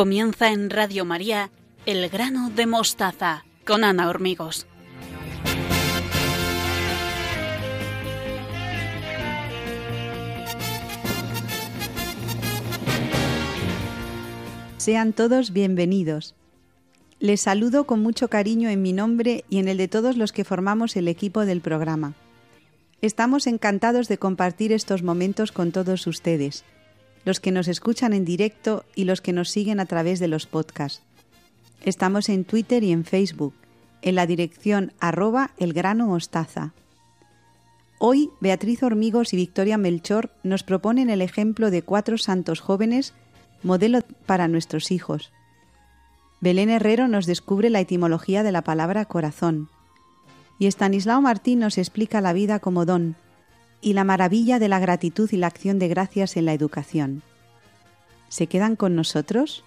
[0.00, 1.50] Comienza en Radio María
[1.84, 4.66] El grano de mostaza con Ana Hormigos.
[14.78, 16.34] Sean todos bienvenidos.
[17.18, 20.44] Les saludo con mucho cariño en mi nombre y en el de todos los que
[20.44, 22.14] formamos el equipo del programa.
[23.02, 26.64] Estamos encantados de compartir estos momentos con todos ustedes,
[27.24, 30.46] los que nos escuchan en directo y los que nos siguen a través de los
[30.46, 31.02] podcasts.
[31.84, 33.54] Estamos en Twitter y en Facebook,
[34.02, 36.72] en la dirección arroba elgranomostaza.
[37.98, 43.12] Hoy Beatriz Hormigos y Victoria Melchor nos proponen el ejemplo de cuatro santos jóvenes,
[43.62, 45.32] modelo para nuestros hijos.
[46.40, 49.68] Belén Herrero nos descubre la etimología de la palabra corazón.
[50.58, 53.16] Y Estanislao Martín nos explica la vida como don
[53.80, 57.22] y la maravilla de la gratitud y la acción de gracias en la educación.
[58.28, 59.64] ¿Se quedan con nosotros?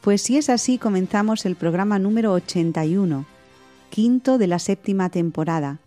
[0.00, 3.24] Pues si es así, comenzamos el programa número 81,
[3.90, 5.80] quinto de la séptima temporada,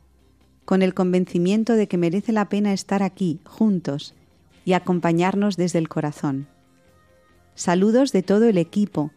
[0.66, 4.16] con el convencimiento de que merece la pena estar aquí, juntos,
[4.66, 6.48] y acompañarnos desde el corazón.
[7.56, 9.12] Saludos de todo el equipo,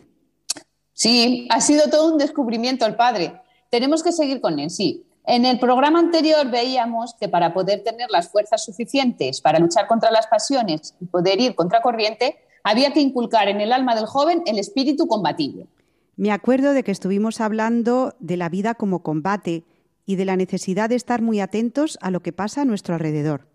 [0.93, 3.41] Sí, ha sido todo un descubrimiento el Padre.
[3.71, 5.07] Tenemos que seguir con él, sí.
[5.27, 10.13] En el programa anterior veíamos que para poder tener las fuerzas suficientes para luchar contra
[10.13, 14.43] las pasiones y poder ir contra corriente, había que inculcar en el alma del joven
[14.47, 15.67] el espíritu combativo.
[16.15, 19.65] Me acuerdo de que estuvimos hablando de la vida como combate
[20.07, 23.49] y de la necesidad de estar muy atentos a lo que pasa a nuestro alrededor.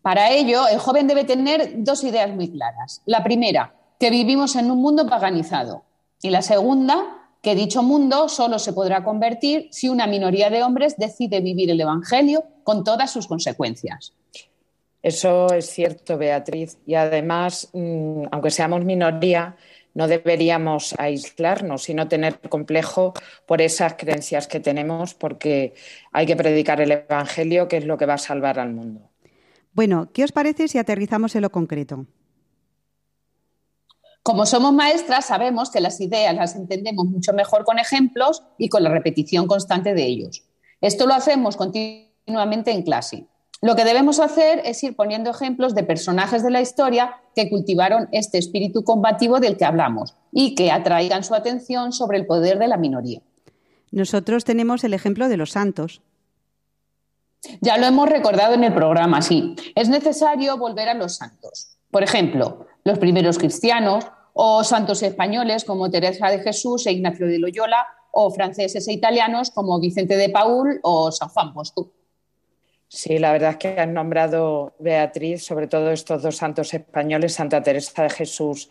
[0.00, 3.02] Para ello, el joven debe tener dos ideas muy claras.
[3.04, 5.84] La primera, que vivimos en un mundo paganizado.
[6.22, 10.96] Y la segunda, que dicho mundo solo se podrá convertir si una minoría de hombres
[10.96, 14.12] decide vivir el Evangelio con todas sus consecuencias.
[15.02, 16.78] Eso es cierto, Beatriz.
[16.84, 19.56] Y además, mm, aunque seamos minoría,
[19.94, 23.14] no deberíamos aislarnos y no tener complejo
[23.46, 25.74] por esas creencias que tenemos, porque
[26.12, 29.10] hay que predicar el Evangelio, que es lo que va a salvar al mundo.
[29.72, 32.06] Bueno, ¿qué os parece si aterrizamos en lo concreto?
[34.28, 38.82] Como somos maestras, sabemos que las ideas las entendemos mucho mejor con ejemplos y con
[38.82, 40.44] la repetición constante de ellos.
[40.82, 43.24] Esto lo hacemos continuamente en clase.
[43.62, 48.10] Lo que debemos hacer es ir poniendo ejemplos de personajes de la historia que cultivaron
[48.12, 52.68] este espíritu combativo del que hablamos y que atraigan su atención sobre el poder de
[52.68, 53.22] la minoría.
[53.92, 56.02] Nosotros tenemos el ejemplo de los santos.
[57.62, 59.56] Ya lo hemos recordado en el programa, sí.
[59.74, 61.78] Es necesario volver a los santos.
[61.90, 64.04] Por ejemplo, los primeros cristianos,
[64.40, 69.50] o santos españoles como Teresa de Jesús e Ignacio de Loyola, o franceses e italianos
[69.50, 71.90] como Vicente de Paul o San Juan Bosco.
[72.86, 77.64] Sí, la verdad es que han nombrado Beatriz, sobre todo estos dos santos españoles, Santa
[77.64, 78.70] Teresa de Jesús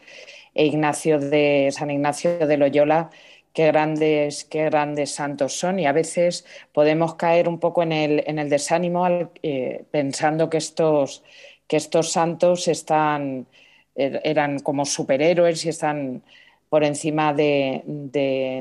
[0.55, 3.09] e Ignacio de San Ignacio de Loyola,
[3.51, 5.79] qué grandes, qué grandes santos son.
[5.79, 9.05] Y a veces podemos caer un poco en el, en el desánimo
[9.43, 11.23] eh, pensando que estos,
[11.67, 13.47] que estos santos están
[13.97, 16.21] eran como superhéroes y están
[16.69, 17.83] por encima de,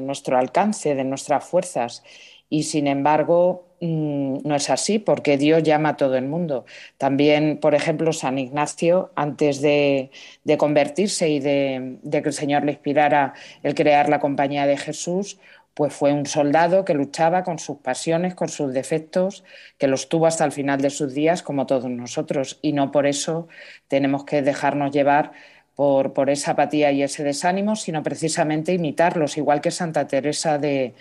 [0.03, 2.03] nuestro alcance, de nuestras fuerzas.
[2.49, 6.65] Y sin embargo, mm, no es así, porque Dios llama a todo el mundo.
[6.97, 10.11] También, por ejemplo, San Ignacio, antes de,
[10.59, 15.39] convertirse y de, de, que el Señor le inspirara el crear la compañía de Jesús,
[15.77, 19.45] pues fue un soldado que luchaba con sus pasiones, con sus defectos,
[19.77, 23.07] que los tuvo hasta el final de sus días, como todos nosotros, y no por
[23.07, 23.47] eso
[23.87, 25.33] tenemos que dejarnos llevar
[25.75, 30.95] por, esa apatía y ese desánimo, sino precisamente imitarlos, igual que Santa Teresa de,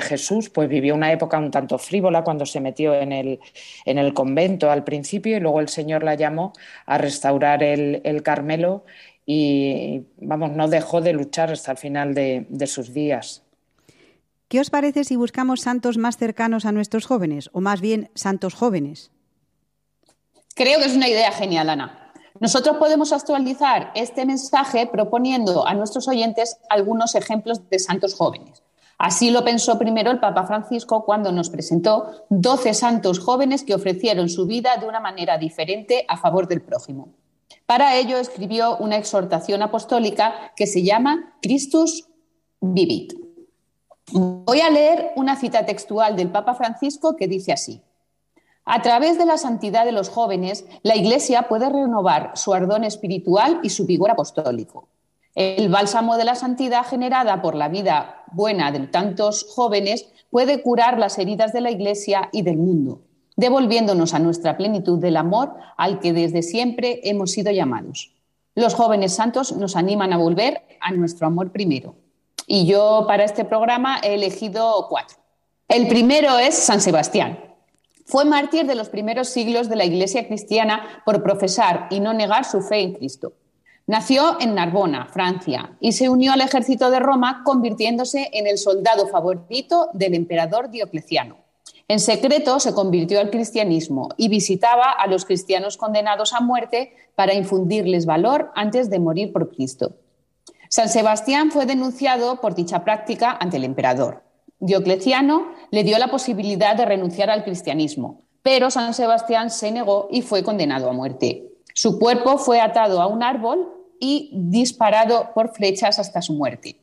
[0.00, 3.40] Jesús, pues vivió una época un tanto frívola cuando se metió en el,
[3.84, 6.54] en el convento al principio y luego el Señor la llamó
[6.86, 8.84] a restaurar el, el Carmelo
[9.26, 13.45] y, vamos, no dejó de luchar hasta el final de sus días.
[14.48, 18.54] ¿Qué os parece si buscamos santos más cercanos a nuestros jóvenes, o más bien santos
[18.54, 19.10] jóvenes?
[20.54, 22.12] Creo que es una idea genial, Ana.
[22.38, 28.62] Nosotros podemos actualizar este mensaje proponiendo a nuestros oyentes algunos ejemplos de santos jóvenes.
[28.98, 34.28] Así lo pensó primero el Papa Francisco cuando nos presentó 12 santos jóvenes que ofrecieron
[34.28, 37.14] su vida de una manera diferente a favor del prójimo.
[37.66, 42.08] Para ello escribió una exhortación apostólica que se llama Christus
[42.60, 43.25] Vivit.
[44.12, 47.82] Voy a leer una cita textual del Papa Francisco que dice así.
[48.64, 53.60] A través de la santidad de los jóvenes, la Iglesia puede renovar su ardón espiritual
[53.62, 54.88] y su vigor apostólico.
[55.34, 60.98] El bálsamo de la santidad generada por la vida buena de tantos jóvenes puede curar
[60.98, 63.02] las heridas de la Iglesia y del mundo,
[63.36, 68.12] devolviéndonos a nuestra plenitud del amor al que desde siempre hemos sido llamados.
[68.54, 71.94] Los jóvenes santos nos animan a volver a nuestro amor primero.
[72.46, 75.16] Y yo para este programa he elegido cuatro.
[75.68, 77.40] El primero es San Sebastián.
[78.04, 82.44] Fue mártir de los primeros siglos de la Iglesia cristiana por profesar y no negar
[82.44, 83.32] su fe en Cristo.
[83.88, 89.08] Nació en Narbona, Francia, y se unió al ejército de Roma, convirtiéndose en el soldado
[89.08, 91.38] favorito del emperador Diocleciano.
[91.88, 97.34] En secreto se convirtió al cristianismo y visitaba a los cristianos condenados a muerte para
[97.34, 99.92] infundirles valor antes de morir por Cristo.
[100.76, 104.24] San Sebastián fue denunciado por dicha práctica ante el emperador.
[104.58, 110.20] Diocleciano le dio la posibilidad de renunciar al cristianismo, pero San Sebastián se negó y
[110.20, 111.50] fue condenado a muerte.
[111.72, 116.76] Su cuerpo fue atado a un árbol y disparado por flechas hasta su muerte.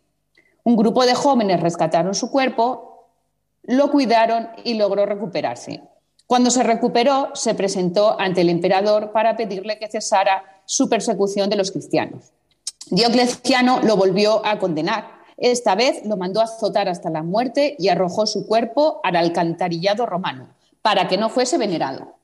[0.63, 3.09] Un grupo de jóvenes rescataron su cuerpo,
[3.61, 5.83] lo cuidaron y logró recuperarse.
[6.25, 11.57] Cuando se recuperó, se presentó ante el emperador para pedirle que cesara su persecución de
[11.57, 12.33] los cristianos.
[12.89, 15.23] Diocleciano lo volvió a condenar.
[15.37, 20.05] Esta vez lo mandó a azotar hasta la muerte y arrojó su cuerpo al alcantarillado
[20.05, 20.49] romano
[20.81, 22.15] para que no fuese venerado.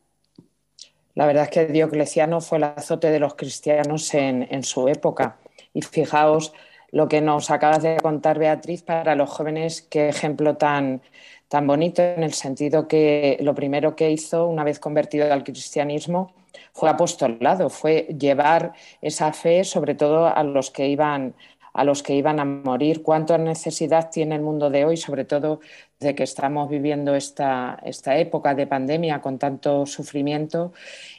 [1.15, 5.37] La verdad es que Diocleciano fue el azote de los cristianos en, su época.
[5.73, 6.53] Y fijaos
[6.91, 11.01] lo que nos acabas de contar, Beatriz, para los jóvenes, qué ejemplo tan,
[11.47, 16.33] tan bonito en el sentido que lo primero que hizo una vez convertido al cristianismo
[16.79, 21.35] fue apostolado, fue llevar esa fe sobre todo a los que iban
[21.71, 23.03] a los que iban a morir.
[23.03, 25.59] ¿Cuánta necesidad tiene el mundo de hoy, sobre todo
[25.99, 30.73] de que estamos viviendo esta, esta época de pandemia con tanto sufrimiento?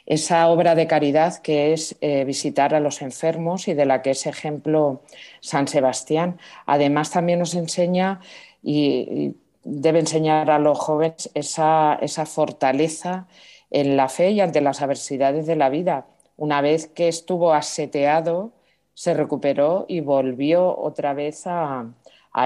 [0.05, 4.11] Esa obra de caridad que es eh, visitar a los enfermos y de la que
[4.11, 5.03] es ejemplo
[5.39, 6.37] San Sebastián.
[6.65, 8.19] Además, también nos enseña
[8.61, 13.27] y, debe enseñar a los jóvenes esa, esa fortaleza
[13.71, 16.05] en la fe y ante las adversidades de la vida.
[16.37, 18.51] Una vez que estuvo aseteado,
[18.93, 21.85] se recuperó y volvió otra vez a,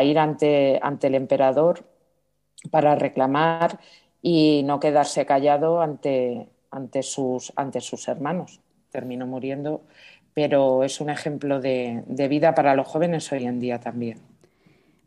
[0.03, 1.83] ir ante, el emperador
[2.71, 3.79] para reclamar
[4.21, 6.47] y no quedarse callado ante
[7.01, 8.61] sus hermanos.
[8.91, 9.81] Terminó muriendo,
[10.33, 14.34] pero es un ejemplo de vida para los jóvenes hoy en día también.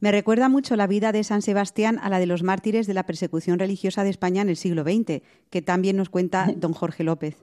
[0.01, 3.05] Me recuerda mucho la vida de San Sebastián a la de los mártires de la
[3.05, 7.37] persecución religiosa de España en el siglo XX, que también nos cuenta don Jorge López.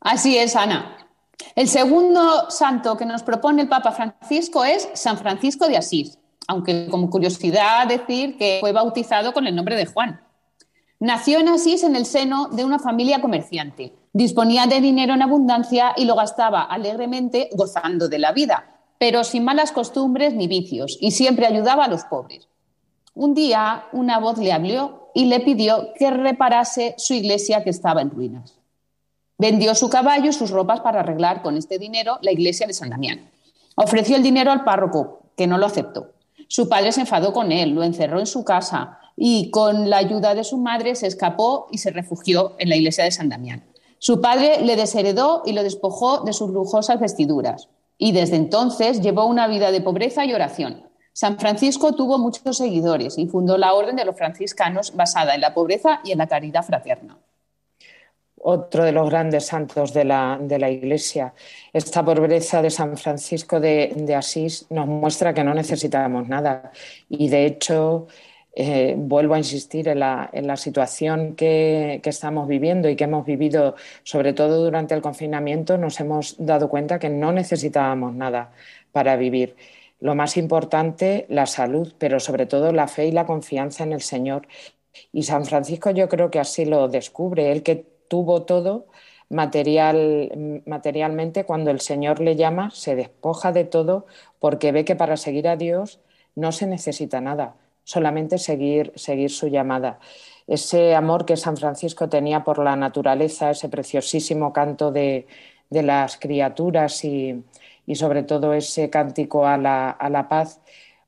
[0.00, 0.96] Así es, Ana.
[1.54, 6.86] El segundo santo que nos propone el Papa Francisco es San Francisco de Asís, aunque
[6.88, 10.20] como curiosidad decir que fue bautizado con el nombre de Juan.
[11.00, 13.92] Nació en Asís en el seno de una familia comerciante.
[14.12, 19.44] Disponía de dinero en abundancia y lo gastaba alegremente gozando de la vida, pero sin
[19.44, 22.48] malas costumbres ni vicios, y siempre ayudaba a los pobres.
[23.14, 28.02] Un día una voz le habló y le pidió que reparase su iglesia que estaba
[28.02, 28.54] en ruinas.
[29.38, 32.90] Vendió su caballo y sus ropas para arreglar con este dinero la iglesia de San
[32.90, 33.30] Damián.
[33.74, 36.12] Ofreció el dinero al párroco, que no lo aceptó.
[36.48, 40.34] Su padre se enfadó con él, lo encerró en su casa y con la ayuda
[40.34, 43.64] de su madre se escapó y se refugió en la iglesia de San Damián.
[43.98, 49.26] Su padre le desheredó y lo despojó de sus lujosas vestiduras y desde entonces llevó
[49.26, 50.86] una vida de pobreza y oración.
[51.12, 55.54] San Francisco tuvo muchos seguidores y fundó la Orden de los Franciscanos basada en la
[55.54, 57.16] pobreza y en la caridad fraterna.
[58.38, 60.38] Otro de los grandes santos de la,
[60.70, 61.32] Iglesia.
[61.72, 66.70] Esta pobreza de San Francisco de, Asís nos muestra que no necesitamos nada
[67.08, 68.08] y de hecho
[68.58, 74.32] eh, vuelvo a insistir en la, situación que, estamos viviendo y que hemos vivido, sobre
[74.32, 78.52] todo durante el confinamiento, nos hemos dado cuenta que no necesitábamos nada
[78.92, 79.56] para vivir.
[80.00, 84.00] Lo más importante, la salud, pero sobre todo la fe y la confianza en el
[84.00, 84.48] Señor.
[85.12, 88.86] Y San Francisco yo creo que así lo descubre, él que tuvo todo
[89.28, 94.06] material, materialmente, cuando el Señor le llama, se despoja de todo
[94.40, 96.00] porque ve que para seguir a Dios
[96.34, 100.00] no se necesita nada solamente seguir, seguir su llamada.
[100.48, 105.26] Ese amor que San Francisco tenía por la naturaleza, ese preciosísimo canto de,
[105.70, 107.44] de las criaturas y,
[107.86, 110.60] y, sobre todo ese cántico a la, a la paz,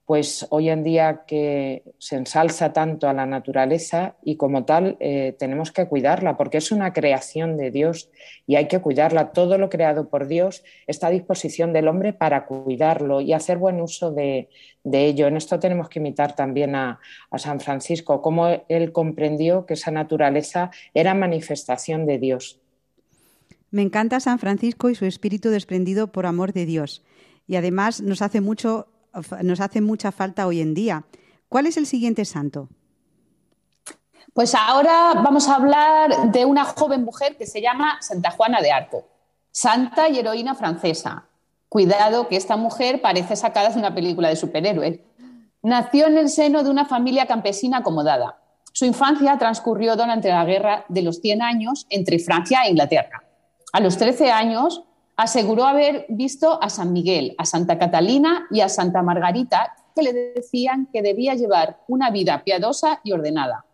[0.08, 5.36] pues hoy en día que se ensalza tanto a la naturaleza y como tal eh,
[5.38, 8.08] tenemos que cuidarla porque es una creación de Dios
[8.46, 9.32] y hay que cuidarla.
[9.32, 13.82] Todo lo creado por Dios está a disposición del hombre para cuidarlo y hacer buen
[13.82, 14.48] uso de,
[14.82, 15.26] ello.
[15.26, 17.00] En esto tenemos que imitar también a,
[17.30, 22.58] a San Francisco, cómo él comprendió que esa naturaleza era manifestación de Dios.
[23.70, 27.04] Me encanta San Francisco y su espíritu desprendido por amor de Dios.
[27.46, 28.88] Y además nos hace mucho
[29.42, 31.04] nos hace mucha falta hoy en día.
[31.48, 32.68] ¿Cuál es el siguiente santo?
[34.34, 38.70] Pues ahora vamos a hablar de una joven mujer que se llama Santa Juana de
[38.70, 39.08] Arco,
[39.50, 41.24] santa y heroína francesa.
[41.68, 45.00] Cuidado que esta mujer parece sacada de una película de superhéroes.
[45.62, 48.38] Nació en el seno de una familia campesina acomodada.
[48.72, 53.24] Su infancia transcurrió durante la guerra de los 100 años entre Francia e Inglaterra.
[53.72, 54.84] A los 13 años
[55.18, 60.12] aseguró haber visto a San Miguel, a Santa Catalina y a Santa Margarita, que le
[60.12, 63.66] decían que debía llevar una vida piadosa y ordenada.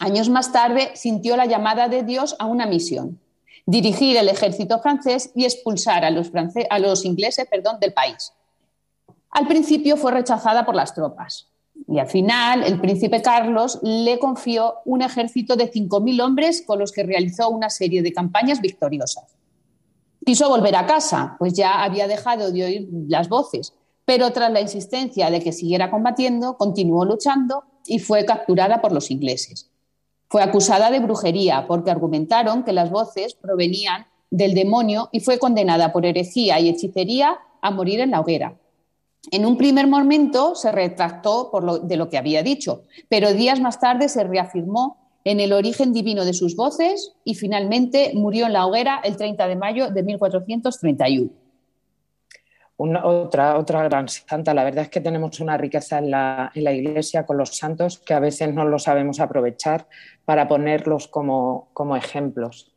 [0.00, 3.20] Años más tarde sintió la llamada de Dios a una misión,
[3.66, 6.32] dirigir el ejército francés y expulsar a los,
[6.68, 8.32] a los ingleses perdón, del país.
[9.30, 11.46] Al principio fue rechazada por las tropas
[11.86, 16.90] y al final el príncipe Carlos le confió un ejército de 5.000 hombres con los
[16.90, 19.39] que realizó una serie de campañas victoriosas.
[20.24, 23.74] Quiso volver a casa, pues ya había dejado de oír las voces,
[24.04, 29.10] pero tras la insistencia de que siguiera combatiendo, continuó luchando y fue capturada por los
[29.10, 29.70] ingleses.
[30.28, 35.92] Fue acusada de brujería porque argumentaron que las voces provenían del demonio y fue condenada
[35.92, 38.56] por herejía y hechicería a morir en la hoguera.
[39.30, 41.50] En un primer momento se retractó
[41.82, 46.24] de lo que había dicho, pero días más tarde se reafirmó en el origen divino
[46.24, 51.30] de sus voces y finalmente murió en la hoguera el 30 de mayo de 1431.
[52.76, 54.54] otra, otra gran santa.
[54.54, 58.20] La verdad es que tenemos una riqueza en la, Iglesia con los santos que a
[58.20, 59.86] veces no lo sabemos aprovechar
[60.24, 62.72] para ponerlos como, ejemplos.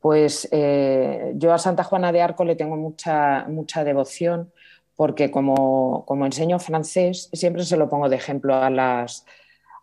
[0.00, 4.52] Pues eh, yo a Santa Juana de Arco le tengo mucha, mucha devoción
[4.94, 9.26] porque como, como enseño francés siempre se lo pongo de ejemplo a las,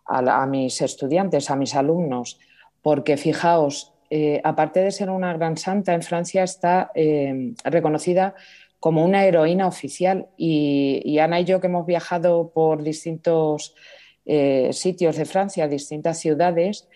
[0.05, 2.39] a, mis estudiantes, a mis alumnos,
[2.81, 8.35] porque fijaos, eh, aparte de ser una gran santa, en Francia está eh, reconocida
[8.79, 13.75] como una heroína oficial y, Ana y yo que hemos viajado por distintos
[14.25, 16.89] eh, sitios de Francia, distintas ciudades,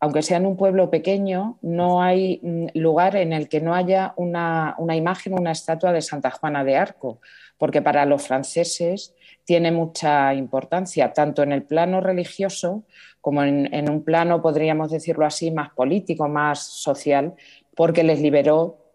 [0.00, 4.12] aunque sea en un pueblo pequeño, no hay mm, lugar en el que no haya
[4.16, 7.20] una, una imagen, una estatua de Santa Juana de Arco,
[7.58, 12.84] porque para los franceses tiene mucha importancia, tanto en el plano religioso
[13.26, 17.34] como en, un plano, podríamos decirlo así, más político, más social,
[17.74, 18.85] porque les liberó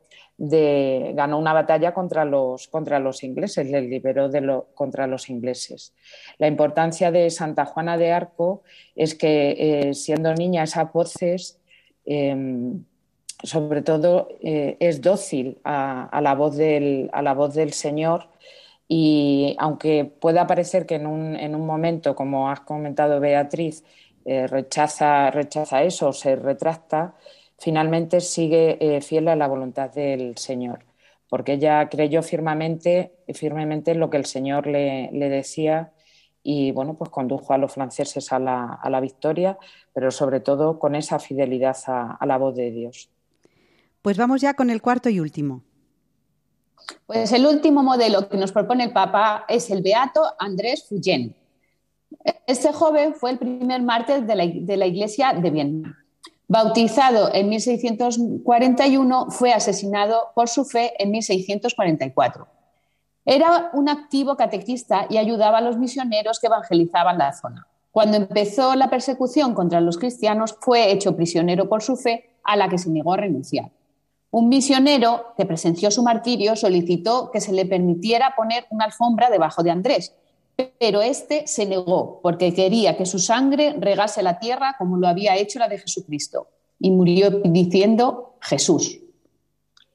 [0.41, 5.93] de, ganó una batalla contra los, contra los ingleses, les liberó de contra los ingleses.
[6.39, 8.63] La importancia de Santa Juana de Arco
[8.95, 11.59] es que eh, siendo niña esas voces,
[12.05, 12.83] em,
[13.43, 18.29] sobre todo, eh, es dócil a, la voz del, a la voz del Señor
[18.87, 23.83] y aunque pueda parecer que en un, en un momento, como has comentado Beatriz,
[24.25, 27.13] eh, rechaza, rechaza eso, se retracta,
[27.61, 30.83] finalmente sigue eh, fiel a la voluntad del Señor,
[31.29, 35.93] porque ella creyó firmemente, firmemente en lo que el Señor le, decía
[36.43, 39.59] y bueno, pues condujo a los franceses a la, a la, victoria,
[39.93, 43.11] pero sobre todo con esa fidelidad a, a la voz de Dios.
[44.01, 45.61] Pues vamos ya con el cuarto y último.
[47.05, 51.35] Pues el último modelo que nos propone el Papa es el beato Andrés Fuyen.
[52.47, 56.00] Este joven fue el primer mártir de la, Iglesia de Viena.
[56.53, 62.45] Bautizado en 1641, fue asesinado por su fe en 1644.
[63.23, 67.67] Era un activo catequista y ayudaba a los misioneros que evangelizaban la zona.
[67.89, 72.67] Cuando empezó la persecución contra los cristianos, fue hecho prisionero por su fe, a la
[72.67, 73.71] que se negó a renunciar.
[74.29, 79.63] Un misionero que presenció su martirio solicitó que se le permitiera poner una alfombra debajo
[79.63, 80.13] de Andrés,
[80.79, 85.35] pero este se negó porque quería que su sangre regase la tierra como lo había
[85.37, 86.47] hecho la de Jesucristo
[86.79, 88.99] y murió diciendo Jesús.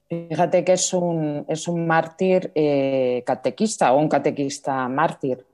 [0.09, 5.45] Fíjate que es un, es un mártir eh, catequista o un catequista mártir.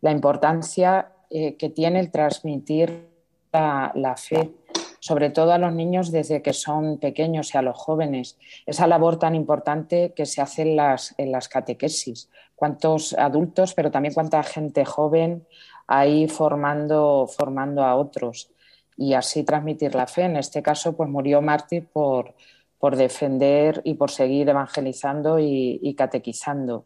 [0.00, 3.08] La importancia eh, que tiene el transmitir
[3.52, 4.50] la, fe,
[4.98, 8.36] sobre todo a los niños desde que son pequeños y a los jóvenes.
[8.66, 12.30] Esa labor tan importante que se hace en las, en las catequesis.
[12.60, 15.46] Cuántos adultos, pero también cuánta gente joven
[15.86, 18.50] ahí formando, formando a otros
[18.98, 20.24] y así transmitir la fe.
[20.24, 22.34] En este caso, pues murió mártir por,
[22.78, 26.84] por defender y por seguir evangelizando y catequizando.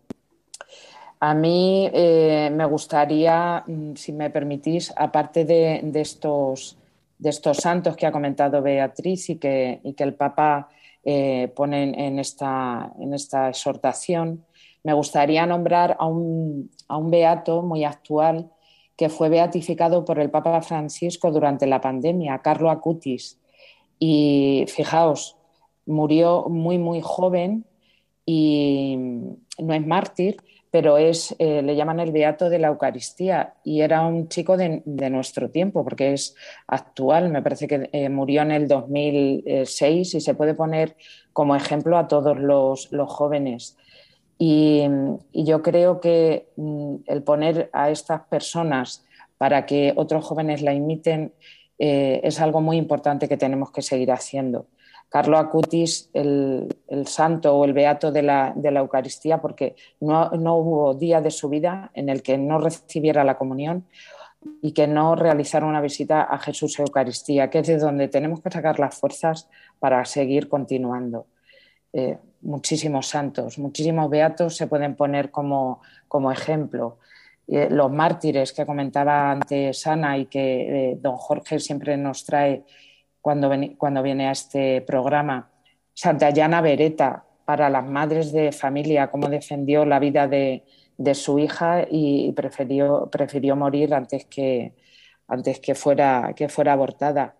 [1.26, 6.76] A mí eh, me gustaría, mm, si me permitís, aparte de, estos,
[7.18, 10.68] de estos santos que ha comentado Beatriz y que, que el Papa
[11.02, 14.44] eh, pone en esta, en esta exhortación,
[14.84, 18.50] me gustaría nombrar a un, a un beato muy actual
[18.96, 23.40] que fue beatificado por el Papa Francisco durante la pandemia, Carlo Acutis.
[23.98, 25.36] Y fijaos,
[25.86, 27.64] murió muy, muy joven
[28.26, 28.96] y
[29.58, 30.36] no es mártir,
[30.70, 34.82] pero es, eh, le llaman el Beato de la Eucaristía y era un chico de,
[34.84, 36.34] nuestro tiempo, porque es
[36.66, 40.96] actual, me parece que eh, murió en el 2006 y se puede poner
[41.32, 43.76] como ejemplo a todos los, jóvenes.
[44.46, 44.84] Y,
[45.32, 49.06] yo creo que mm, el poner a estas personas
[49.38, 51.32] para que otros jóvenes la imiten
[51.78, 54.66] eh, es algo muy importante que tenemos que seguir haciendo.
[55.08, 56.68] Carlo Acutis, el,
[57.06, 62.10] santo o el beato de la, Eucaristía, porque no, hubo día de su vida en
[62.10, 63.86] el que no recibiera la comunión
[64.60, 68.50] y que no realizara una visita a Jesús Eucaristía, que es de donde tenemos que
[68.50, 71.26] sacar las fuerzas para seguir continuando.
[71.94, 75.80] Eh, muchísimos santos, muchísimos beatos se pueden poner como,
[76.32, 76.98] ejemplo.
[77.46, 82.64] Eh, los mártires que comentaba antes Ana y que eh, don Jorge siempre nos trae
[83.20, 85.50] cuando, cuando viene a este programa.
[85.94, 90.64] Santa Yana Beretta, para las madres de familia, cómo defendió la vida de,
[91.14, 94.72] su hija y prefirió, prefirió morir antes que,
[95.28, 97.36] antes que, fuera, que fuera abortada.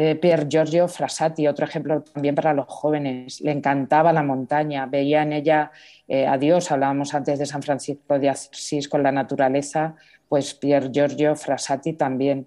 [0.00, 3.40] Eh, Pier Giorgio Frassati, otro ejemplo también para los jóvenes.
[3.40, 5.72] Le encantaba la montaña, veía en ella
[6.06, 6.70] eh, a Dios.
[6.70, 9.96] Hablábamos antes de San Francisco de Asís con la naturaleza,
[10.28, 12.46] pues Pier Giorgio Frassati también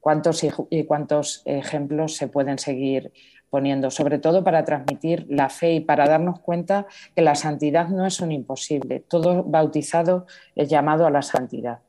[0.00, 3.12] cuántos y cuántos ejemplos se pueden seguir
[3.50, 8.06] poniendo, sobre todo para transmitir la fe y para darnos cuenta que la santidad no
[8.06, 9.00] es un imposible.
[9.00, 11.80] Todo bautizado es llamado a la santidad.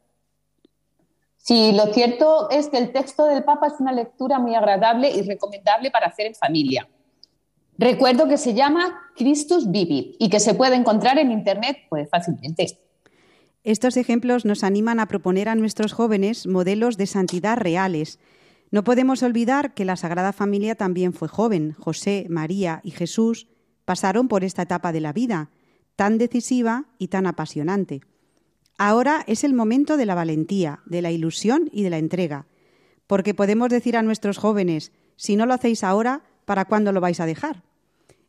[1.47, 5.21] Sí, lo cierto es que el texto del Papa es una lectura muy agradable y
[5.21, 6.89] recomendable para hacer en familia.
[7.77, 12.77] Recuerdo que se llama Christus Vivit y que se puede encontrar en Internet pues, fácilmente.
[13.63, 18.19] Estos ejemplos nos animan a proponer a nuestros jóvenes modelos de santidad reales.
[18.69, 21.77] No podemos olvidar que la Sagrada Familia también fue joven.
[21.79, 23.47] José, María y Jesús
[23.85, 25.49] pasaron por esta etapa de la vida,
[25.95, 28.01] tan decisiva y tan apasionante.
[28.77, 32.47] Ahora es el momento de la valentía, de la ilusión y de la entrega,
[33.07, 37.19] porque podemos decir a nuestros jóvenes, si no lo hacéis ahora, ¿para cuándo lo vais
[37.19, 37.63] a dejar?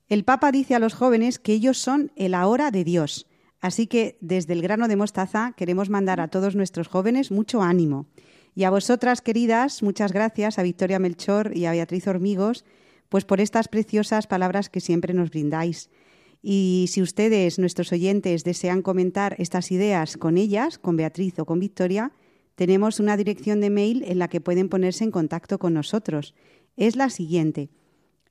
[0.08, 3.26] El Papa dice a los jóvenes que ellos son el ahora de Dios,
[3.60, 8.06] Así que desde el grano de mostaza queremos mandar a todos nuestros jóvenes mucho ánimo.
[8.54, 12.64] Y a vosotras, queridas, muchas gracias a Victoria Melchor y a Beatriz Hormigos,
[13.08, 15.90] pues por estas preciosas palabras que siempre nos brindáis.
[16.40, 21.58] Y si ustedes, nuestros oyentes, desean comentar estas ideas con ellas, con Beatriz o con
[21.58, 22.12] Victoria,
[22.54, 26.34] tenemos una dirección de mail en la que pueden ponerse en contacto con nosotros.
[26.76, 27.70] Es la siguiente: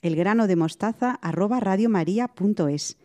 [0.01, 2.97] elgranodemostaza@radiomaria.es.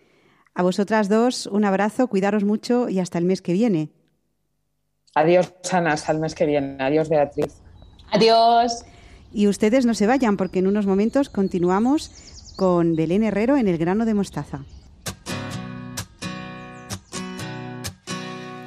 [0.55, 3.91] A vosotras dos, un abrazo, cuidaros mucho y hasta el mes que viene.
[5.15, 6.77] Adiós, Ana, hasta el mes que viene.
[6.79, 7.55] Adiós, Beatriz.
[8.11, 8.85] Adiós.
[9.33, 13.79] Y ustedes no se vayan porque en unos momentos continuamos con Belén Herrero en el
[13.79, 14.65] grano de mostaza.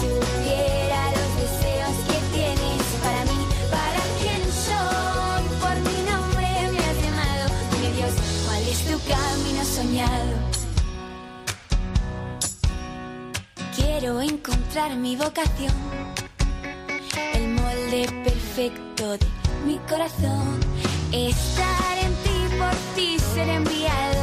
[0.00, 5.42] Sufiera los deseos que tienes para mí, para quien soy.
[5.60, 8.14] Por mi nombre me has llamado, dime Dios,
[8.46, 10.32] ¿cuál es tu camino soñado?
[13.76, 15.74] Quiero encontrar mi vocación,
[17.34, 19.26] el molde perfecto de
[19.66, 20.60] mi corazón.
[21.12, 24.19] Estar en ti, por ti ser enviado.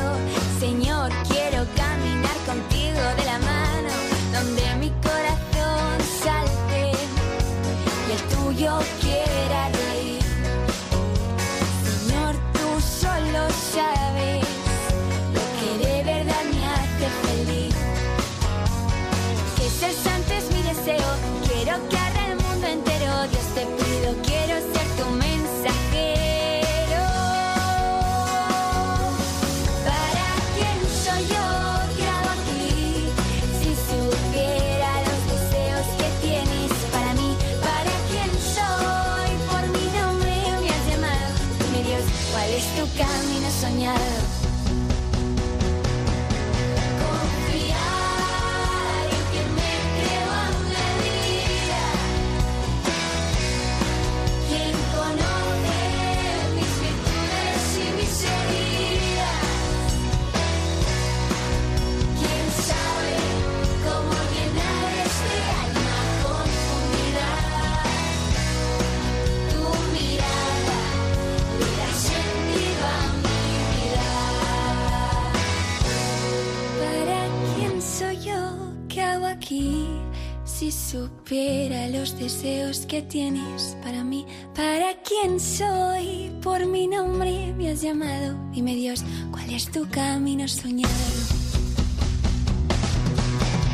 [80.57, 86.31] Si supiera los deseos que tienes para mí, ¿para quién soy?
[86.41, 88.35] Por mi nombre me has llamado.
[88.53, 90.95] Dime Dios, ¿cuál es tu camino soñado?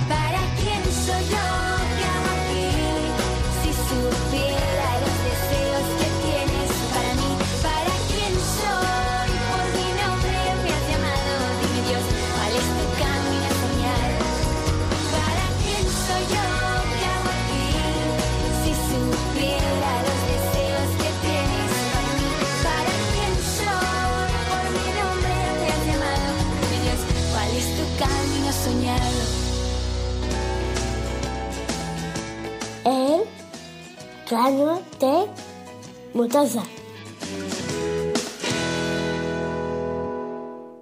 [0.10, 1.73] ¿Para quién soy yo?
[34.34, 35.28] Grano de
[36.16, 36.64] mostaza.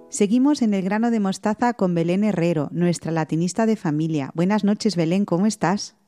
[0.08, 4.30] Seguimos en el grano de mostaza con Belén Herrero, nuestra latinista de familia.
[4.34, 5.98] Buenas noches, Belén, ¿cómo estás?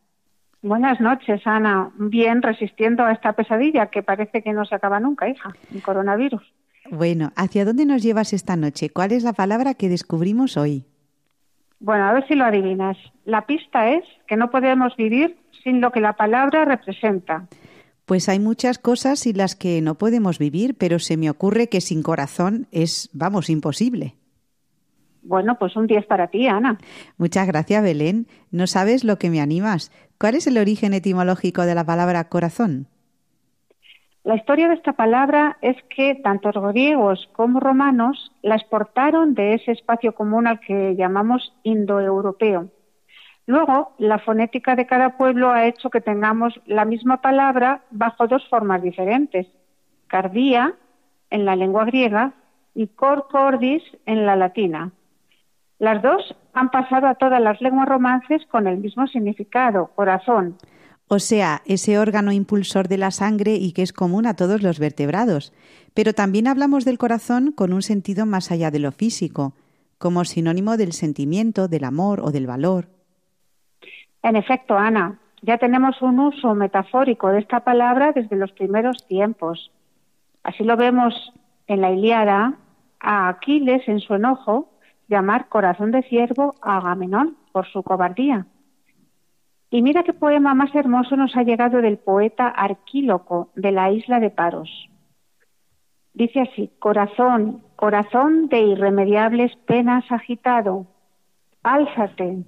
[0.62, 1.90] Buenas noches, Ana.
[1.98, 6.42] Bien, resistiendo a esta pesadilla que parece que no se acaba nunca, hija, el coronavirus.
[6.90, 8.88] Bueno, ¿hacia dónde nos llevas esta noche?
[8.88, 10.86] ¿Cuál es la palabra que descubrimos hoy?
[11.78, 12.96] Bueno, a ver si lo adivinas.
[13.26, 17.48] La pista es que no podemos vivir sin lo que la palabra representa.
[18.04, 21.80] Pues hay muchas cosas sin las que no podemos vivir, pero se me ocurre que
[21.80, 24.14] sin corazón es, vamos, imposible.
[25.22, 26.78] Bueno, pues un 10 para ti, Ana.
[27.16, 28.26] Muchas gracias, Belén.
[28.50, 29.90] No sabes lo que me animas.
[30.18, 32.88] ¿Cuál es el origen etimológico de la palabra corazón?
[34.22, 39.72] La historia de esta palabra es que tanto griegos como romanos la exportaron de ese
[39.72, 42.70] espacio común al que llamamos indoeuropeo.
[43.46, 48.46] Luego, la fonética de cada pueblo ha hecho que tengamos la misma palabra bajo dos
[48.48, 49.46] formas diferentes.
[50.06, 50.74] Cardía,
[51.30, 52.32] en la lengua griega,
[52.74, 54.92] y cor cordis, en la latina.
[55.78, 60.56] Las dos han pasado a todas las lenguas romances con el mismo significado, corazón.
[61.08, 64.78] O sea, ese órgano impulsor de la sangre y que es común a todos los
[64.78, 65.52] vertebrados.
[65.92, 69.52] Pero también hablamos del corazón con un sentido más allá de lo físico,
[69.98, 72.88] como sinónimo del sentimiento, del amor o del valor.
[74.24, 79.70] En efecto, Ana, ya tenemos un uso metafórico de esta palabra desde los primeros tiempos.
[80.42, 81.12] Así lo vemos
[81.66, 82.54] en la Ilíada
[83.00, 84.70] a Aquiles en su enojo
[85.08, 88.46] llamar corazón de ciervo a Agamenón por su cobardía.
[89.68, 94.20] Y mira qué poema más hermoso nos ha llegado del poeta Arquíloco de la isla
[94.20, 94.88] de Paros.
[96.14, 100.86] Dice así, corazón, corazón de irremediables penas agitado,
[101.62, 102.44] álzate,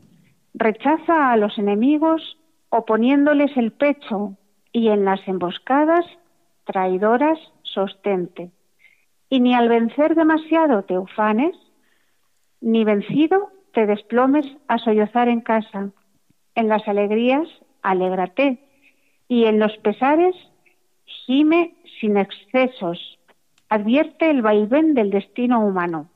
[0.57, 2.39] rechaza a los enemigos
[2.71, 4.37] oponiéndoles el pecho
[4.73, 6.05] y en las emboscadas
[6.65, 8.51] traidoras sostente.
[9.29, 11.55] Y ni al vencer demasiado te ufanes,
[12.61, 15.91] ni vencido te desplomes a sollozar en casa.
[16.55, 17.47] En las alegrías,
[17.83, 18.59] alégrate,
[19.29, 20.35] y en los pesares,
[21.05, 23.19] gime sin excesos.
[23.69, 26.09] Advierte el vaivén del destino humano.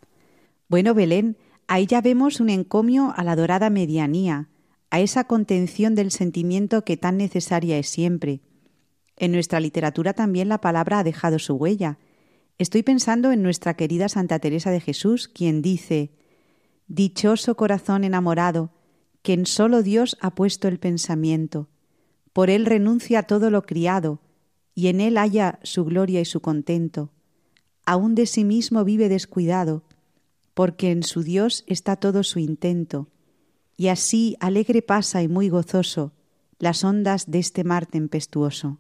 [0.68, 1.36] Bueno, Belén,
[1.70, 4.48] ahí ya vemos un encomio a la dorada medianía,
[4.90, 8.40] a esa contención del sentimiento que tan necesaria es siempre.
[9.16, 12.00] En nuestra literatura también la palabra ha dejado su huella.
[12.58, 16.10] Estoy pensando en nuestra querida Santa Teresa de Jesús, quien dice,
[16.88, 18.72] Dichoso corazón enamorado,
[19.22, 21.68] que en solo Dios ha puesto el pensamiento.
[22.32, 24.20] Por él renuncia a todo lo criado,
[24.74, 27.12] y en él halla su gloria y su contento.
[27.86, 29.84] Aún de sí mismo vive descuidado,
[30.60, 33.06] porque en su Dios está todo su intento,
[33.78, 36.12] y así alegre pasa y muy gozoso
[36.58, 38.76] las ondas de este mar tempestuoso.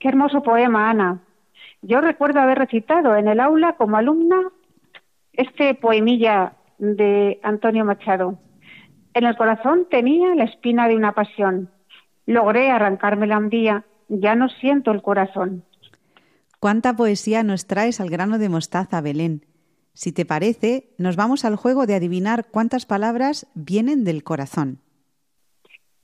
[0.00, 1.22] Qué hermoso poema, Ana.
[1.80, 4.50] Yo recuerdo haber recitado en el aula como alumna
[5.32, 8.40] este poemilla de Antonio Machado.
[9.12, 11.70] En el corazón tenía la espina de una pasión.
[12.26, 15.62] Logré arrancármela un día, ya no siento el corazón.
[16.58, 19.53] ¿Cuánta poesía nos traes al grano de mostaza, Belén?
[19.94, 24.80] Si te parece, nos vamos al juego de adivinar cuántas palabras vienen del corazón.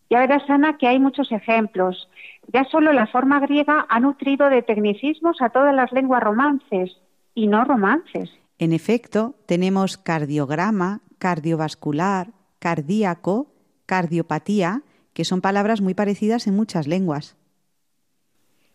[0.09, 2.09] Ya verás, Ana, que hay muchos ejemplos.
[2.53, 6.97] Ya solo la forma griega ha nutrido de tecnicismos a todas las lenguas romances
[7.35, 8.31] y no romances.
[8.59, 13.49] En efecto, tenemos cardiograma, cardiovascular, cardíaco,
[13.87, 14.83] cardiopatía,
[15.15, 17.37] que son palabras muy parecidas en muchas lenguas.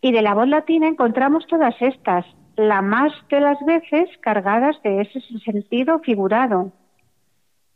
[0.00, 5.02] Y de la voz latina encontramos todas estas, la más de las veces cargadas de
[5.02, 6.72] ese sentido figurado.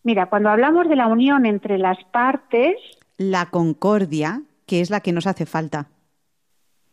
[0.02, 2.76] Mira, cuando hablamos de la unión entre las partes,
[3.18, 5.88] La concordia, que es la que nos hace falta.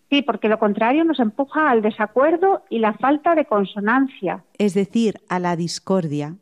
[0.10, 4.44] sí, porque lo contrario nos empuja al desacuerdo y la falta de consonancia.
[4.58, 6.36] es decir, a la discordia,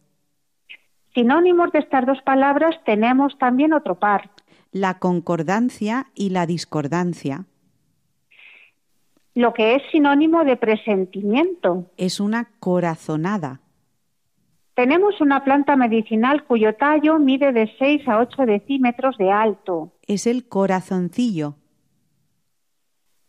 [1.14, 4.30] Sinónimos de estas dos palabras tenemos también otro par.
[4.72, 7.46] la concordancia y la discordancia.
[9.36, 11.86] Lo que es sinónimo de presentimiento.
[11.98, 13.60] Es una corazonada.
[14.76, 20.26] Tenemos una planta medicinal cuyo tallo mide de 6 a 8 decímetros de alto Es
[20.26, 21.56] el corazoncillo.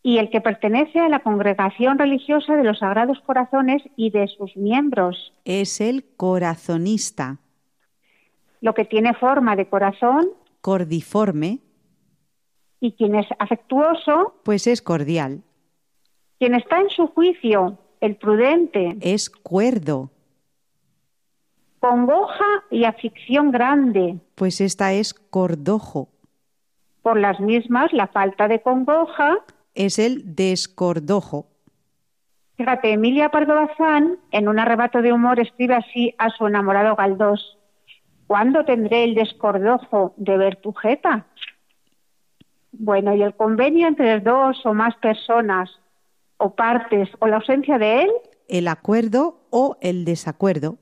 [0.03, 4.55] y el que pertenece a la congregación religiosa de los Sagrados Corazones y de sus
[4.55, 5.33] miembros.
[5.43, 7.39] Es el corazonista.
[8.61, 10.29] Lo que tiene forma de corazón
[10.61, 11.59] Cordiforme,
[12.79, 15.43] y quien es afectuoso, pues es cordial.
[16.39, 20.11] Quien está en su juicio, el prudente, Es cuerdo,
[21.79, 24.19] congoja y aflicción grande.
[24.35, 26.09] pues esta es cordojo.
[27.01, 29.37] Por las mismas, la falta de congoja
[29.73, 31.47] Es el descordojo.
[32.57, 37.57] Fíjate, Emilia Pardo Bazán, en un arrebato de humor, escribe así a su enamorado Galdós.
[38.25, 41.27] ¿Cuándo tendré el descordojo de ver tu jeta?
[42.71, 45.69] Bueno, y el convenio entre dos o más personas
[46.37, 48.11] o partes o la ausencia de él,
[48.47, 50.77] El acuerdo o el desacuerdo,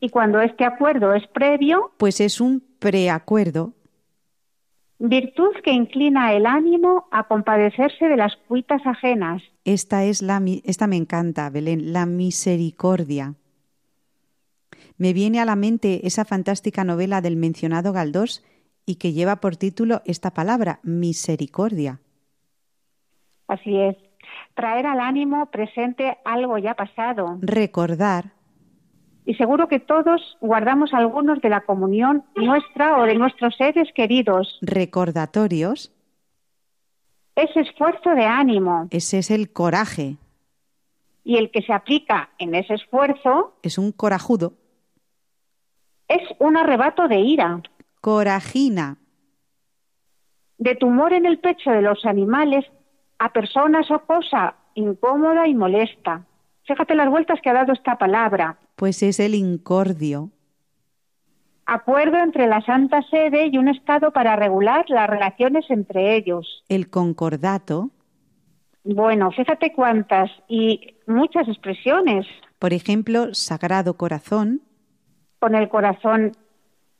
[0.00, 3.72] y cuando este acuerdo es previo, pues es un preacuerdo.
[5.00, 9.42] virtud que inclina el ánimo a compadecerse de las cuitas ajenas.
[9.64, 13.34] Esta es la esta me encanta, Belén, la misericordia.
[14.96, 18.44] Me viene a la mente esa fantástica novela del mencionado Galdós
[18.86, 22.00] y que lleva por título esta palabra, misericordia.
[23.46, 23.96] Así es.
[24.54, 27.38] Traer al ánimo presente algo ya pasado.
[27.40, 28.32] Recordar,
[29.24, 34.58] Y seguro que todos guardamos algunos de la comunión nuestra o de nuestros seres queridos.
[34.62, 35.92] recordatorios,
[37.36, 38.88] Ese esfuerzo de ánimo.
[38.90, 40.16] Ese es el coraje,
[41.24, 44.54] y el que se aplica en ese esfuerzo es un corajudo,
[46.08, 47.62] es un arrebato de ira,
[48.00, 48.96] corajina,
[50.56, 52.64] de tumor en el pecho de los animales
[53.18, 56.24] a personas o cosa incómoda y molesta.
[56.64, 58.58] Fíjate las vueltas que ha dado esta palabra.
[58.76, 60.30] pues es el incordio,
[61.70, 66.64] Acuerdo entre la Santa Sede y un Estado para regular las relaciones entre ellos.
[66.70, 67.90] el concordato,
[68.84, 72.26] Bueno, fíjate cuántas y muchas expresiones.
[72.58, 74.62] por ejemplo, Sagrado Corazón,
[75.40, 76.32] Con el corazón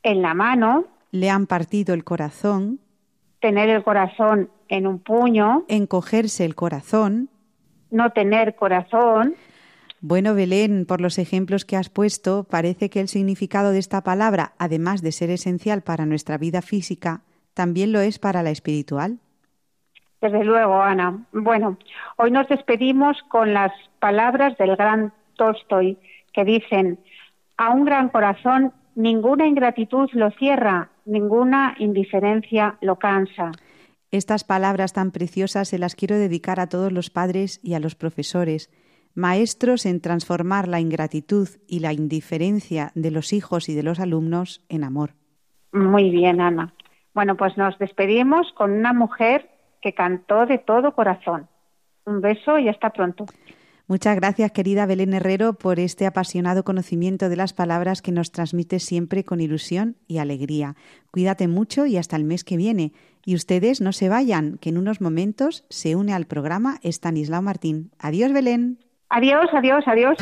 [0.03, 2.79] en la mano, le han partido el corazón,
[3.41, 7.29] tener el corazón en un puño, encogerse el corazón.
[7.91, 9.35] no tener corazón.
[10.01, 14.53] Bueno, Belén, por los ejemplos que has puesto, parece que el significado de esta palabra,
[14.57, 17.21] además de ser esencial para nuestra vida física,
[17.53, 19.19] también lo es para la espiritual.
[20.21, 21.25] Desde luego, Ana.
[21.33, 21.77] Bueno,
[22.17, 25.97] hoy nos despedimos con las palabras del gran Tolstoy
[26.33, 26.99] que dicen,
[27.57, 33.51] a un gran corazón ninguna ingratitud lo cierra, ninguna indiferencia lo cansa.
[34.11, 37.93] Estas palabras tan preciosas se las quiero dedicar a todos los padres y a los
[37.93, 38.71] profesores,
[39.13, 44.65] maestros en transformar la ingratitud y la indiferencia de los hijos y de los alumnos
[44.67, 45.11] en amor.
[45.71, 46.73] Muy bien, Ana.
[47.13, 49.49] Bueno, pues nos despedimos con una mujer
[49.81, 51.47] que cantó de todo corazón.
[52.05, 53.25] Un beso y hasta pronto.
[53.89, 58.79] Muchas gracias, querida Belén Herrero, por este apasionado conocimiento de las palabras que nos transmite
[58.79, 60.75] siempre con ilusión y alegría.
[61.09, 62.93] Cuídate mucho y hasta el mes que viene.
[63.29, 67.91] Y ustedes no se vayan, que en unos momentos se une al programa Estanislao Martín.
[67.99, 68.79] Adiós, Belén.
[69.07, 70.17] Adiós, adiós, adiós.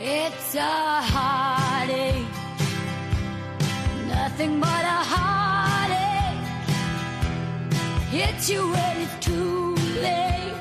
[0.00, 2.24] It's a heartache,
[4.08, 6.48] nothing but a heartache.
[8.10, 10.56] Hits you when it's too late,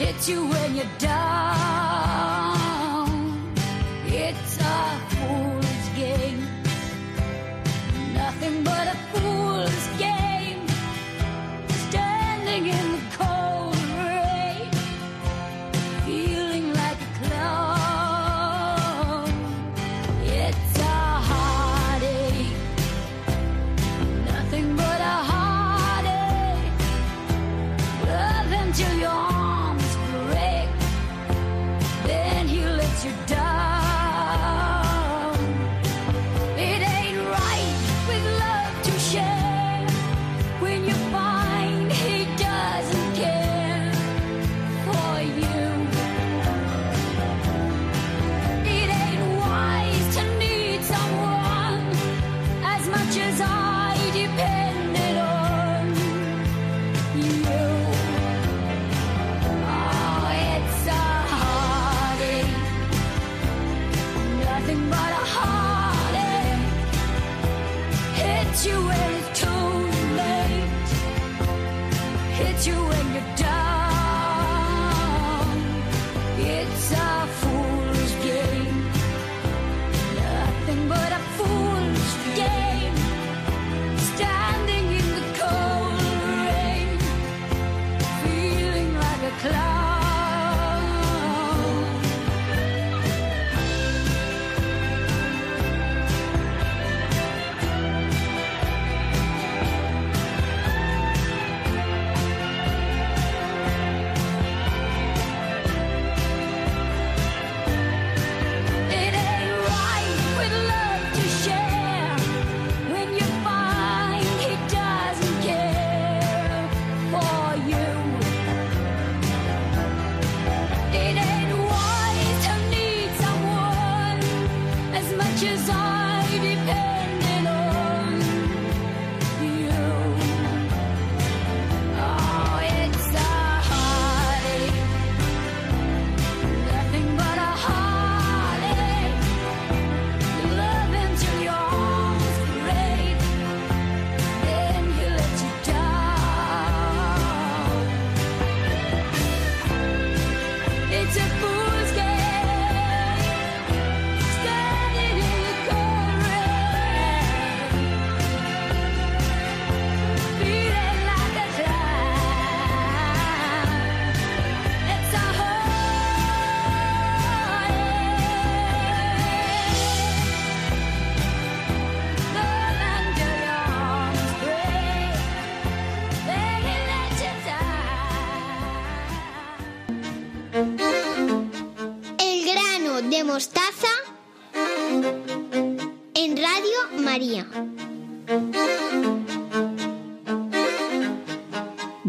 [0.00, 1.63] hits you when you're down.
[64.90, 66.66] But a heartache.
[68.20, 69.70] Hits you when it's too
[70.20, 70.88] late,
[72.38, 73.03] hits you when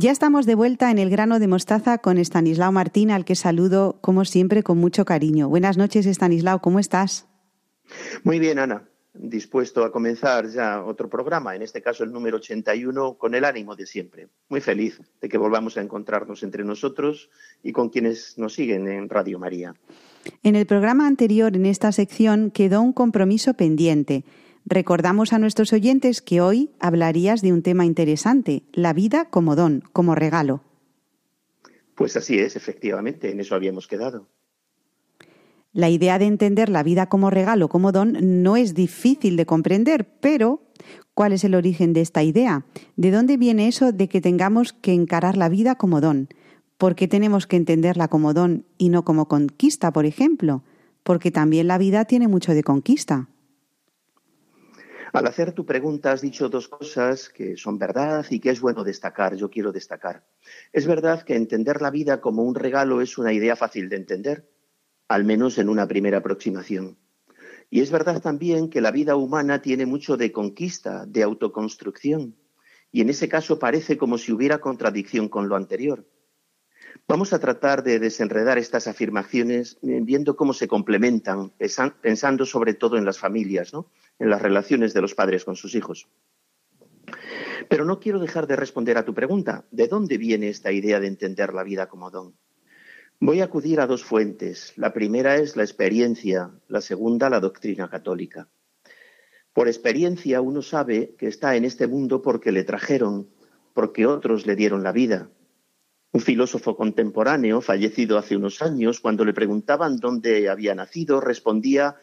[0.06, 3.98] Ya estamos de vuelta en el grano de mostaza con Estanislao Martín, al que saludo
[4.02, 5.50] como siempre con mucho cariño.
[5.50, 7.26] Buenas noches, Estanislao, ¿cómo estás?
[8.24, 8.88] Muy bien, Ana.
[9.16, 13.76] Dispuesto a comenzar ya otro programa, en este caso el número 81, con el ánimo
[13.76, 14.28] de siempre.
[14.48, 17.32] Muy feliz de que volvamos a encontrarnos entre nosotros
[17.64, 19.74] y con quienes nos siguen en Radio María.
[20.44, 24.24] En el programa anterior, en esta sección, quedó un compromiso pendiente.
[24.66, 29.84] Recordamos a nuestros oyentes que hoy hablarías de un tema interesante, la vida como don,
[29.94, 30.64] como regalo.
[31.94, 34.28] Pues así es, efectivamente, en eso habíamos quedado.
[35.72, 40.08] La idea de entender la vida como regalo, como don, no es difícil de comprender,
[40.20, 40.64] pero
[41.14, 42.66] ¿cuál es el origen de esta idea?
[42.96, 46.28] ¿De dónde viene eso de que tengamos que encarar la vida como don?
[46.80, 50.64] ¿Por qué tenemos que entenderla como don y no como conquista, por ejemplo?
[51.04, 53.30] Porque también la vida tiene mucho de conquista.
[55.16, 58.84] Al hacer tu pregunta has dicho dos cosas que son verdad y que es bueno
[58.84, 60.28] destacar, yo quiero destacar.
[60.74, 64.52] Es verdad que entender la vida como un regalo es una idea fácil de entender,
[65.08, 66.98] al menos en una primera aproximación.
[67.70, 72.36] Y es verdad también que la vida humana tiene mucho de conquista, de autoconstrucción,
[72.92, 76.06] y en ese caso parece como si hubiera contradicción con lo anterior.
[77.08, 81.54] Vamos a tratar de desenredar estas afirmaciones eh, viendo cómo se complementan,
[82.02, 83.92] pensando sobre todo en las familias, ¿no?
[84.20, 86.08] En las relaciones de los padres con sus hijos.
[87.70, 89.66] Pero no quiero dejar de responder a tu pregunta.
[89.72, 92.36] ¿De dónde viene esta idea de entender la vida como don?
[93.20, 94.74] Voy a acudir a dos fuentes.
[94.76, 98.50] La primera es la experiencia, la segunda la doctrina católica.
[99.54, 103.30] Por experiencia uno sabe que está en este mundo porque le trajeron,
[103.74, 105.30] porque otros le dieron la vida.
[106.12, 111.96] Un filósofo contemporáneo, fallecido hace unos años, cuando le preguntaban dónde había nacido, respondía,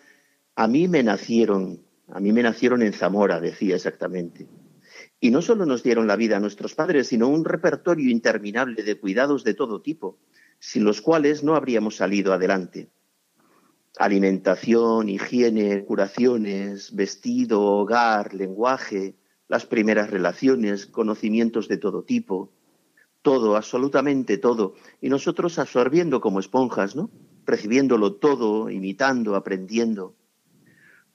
[0.55, 1.83] a mí me nacieron,
[2.15, 4.47] a mí me nacieron en Zamora, decía exactamente.
[5.19, 9.01] Y no solo nos dieron la vida a nuestros padres, sino un repertorio interminable de
[9.01, 10.19] cuidados de todo tipo,
[10.59, 12.91] sin los cuales no habríamos salido adelante.
[13.99, 19.17] Alimentación, higiene, curaciones, vestido, hogar, lenguaje,
[19.49, 22.53] las primeras relaciones, conocimientos de todo tipo,
[23.23, 27.11] todo, absolutamente todo, y nosotros absorbiendo como esponjas, ¿no?
[27.47, 30.15] Recibiéndolo todo, imitando, aprendiendo.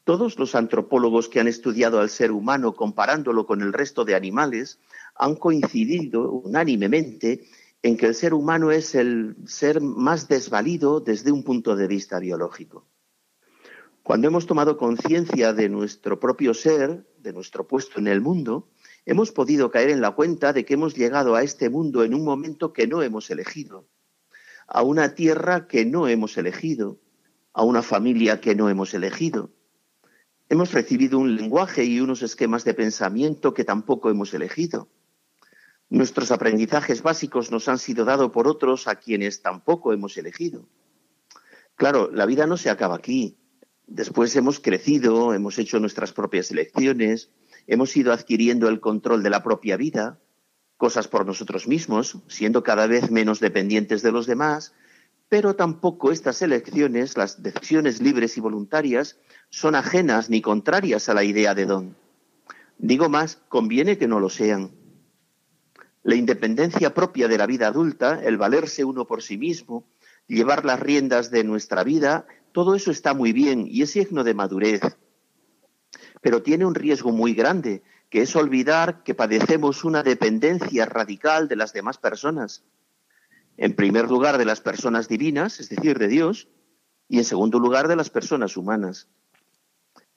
[0.08, 4.80] Todos los antropólogos que han estudiado al ser humano comparándolo con el resto de animales
[5.16, 7.44] han coincidido unánimemente
[7.84, 12.20] en que el ser humano es el ser más desvalido desde un punto de vista
[12.20, 12.88] biológico.
[14.02, 18.70] Cuando hemos tomado conciencia de nuestro propio ser, de nuestro puesto en el mundo,
[19.06, 22.24] hemos podido caer en la cuenta de que hemos llegado a este mundo en un
[22.24, 23.90] momento que no hemos elegido,
[24.68, 26.98] a una tierra que no hemos elegido,
[27.52, 29.52] a una familia que no hemos elegido,
[30.50, 34.88] Hemos recibido un lenguaje y unos esquemas de pensamiento que tampoco hemos elegido.
[35.90, 40.70] Nuestros aprendizajes básicos nos han sido dados por otros a quienes tampoco hemos elegido.
[41.76, 43.38] Claro, la vida no se acaba aquí.
[43.88, 47.30] Después hemos crecido, hemos hecho nuestras propias elecciones,
[47.68, 50.20] hemos ido adquiriendo el control de la propia vida,
[50.78, 54.74] cosas por nosotros mismos, siendo cada vez menos dependientes de los demás,
[55.30, 59.18] pero tampoco estas elecciones, las decisiones libres y voluntarias,
[59.50, 61.96] son ajenas ni contrarias a la idea de don.
[62.78, 64.72] Digo más, conviene que no lo sean.
[66.04, 69.84] La independencia propia de la vida adulta, el valerse uno por sí mismo,
[70.28, 74.34] llevar las riendas de nuestra vida, todo eso está muy bien y es signo de
[74.34, 74.82] madurez.
[76.22, 81.58] Pero tiene un riesgo muy grande, que es olvidar que padecemos una dependencia radical de
[81.58, 82.64] las demás personas.
[83.58, 86.48] En primer lugar, de las personas divinas, es decir, de Dios,
[87.10, 89.10] y en segundo lugar, de las personas humanas.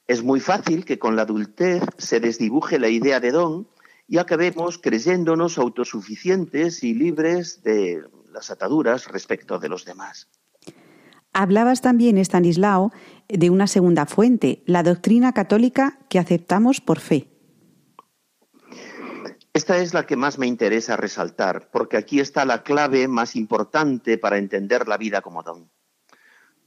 [0.07, 3.69] Es muy fácil que con la adultez se desdibuje la idea de don
[4.09, 10.29] y acabemos creyéndonos autosuficientes y libres de las ataduras respecto de los demás.
[11.33, 12.91] Hablabas también, Estanislao,
[13.29, 17.30] de una segunda fuente, la doctrina católica que aceptamos por fe.
[19.61, 24.17] Esta es la que más me interesa resaltar, porque aquí está la clave más importante
[24.17, 25.71] para entender la vida como don.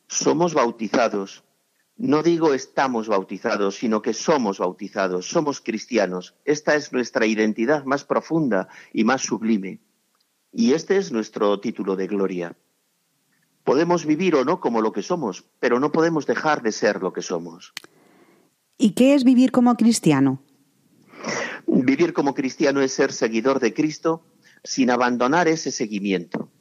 [0.06, 1.44] Somos bautizados,
[1.98, 6.36] no digo estamos bautizados, sino que somos bautizados, somos cristianos.
[6.46, 9.80] Esta es nuestra identidad más profunda y más sublime.
[10.52, 12.56] Y este es nuestro título de gloria.
[13.64, 17.12] Podemos vivir o no como lo que somos, pero no podemos dejar de ser lo
[17.12, 17.74] que somos.
[18.78, 20.44] ¿Y qué es vivir como cristiano?
[21.68, 24.26] Vivir como cristiano es ser seguidor de Cristo
[24.64, 26.51] sin abandonar ese seguimiento,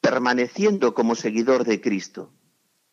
[0.00, 2.32] permaneciendo como seguidor de Cristo,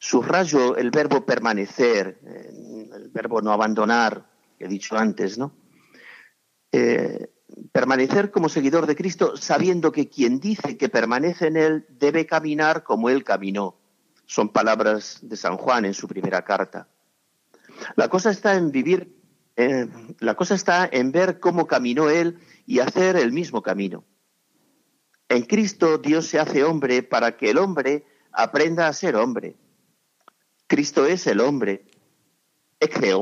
[0.04, 4.30] Subrayo el verbo permanecer, eh, el verbo no abandonar,
[4.60, 5.56] que he dicho antes, ¿no?
[6.74, 7.32] Eh,
[7.72, 12.84] permanecer como seguidor de Cristo sabiendo que quien dice que permanece en Él debe caminar
[12.84, 13.78] como Él caminó.
[14.26, 16.90] Son palabras de San Juan en su primera carta.
[17.96, 19.23] La cosa está en vivir,
[19.56, 19.88] eh,
[20.20, 24.04] la cosa está en ver cómo caminó Él y hacer el mismo camino.
[25.30, 29.56] En Cristo Dios se hace hombre para que el hombre aprenda a ser hombre.
[30.68, 31.86] Cristo es el hombre.
[32.80, 33.14] Ecce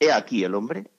[0.00, 0.90] he aquí el hombre.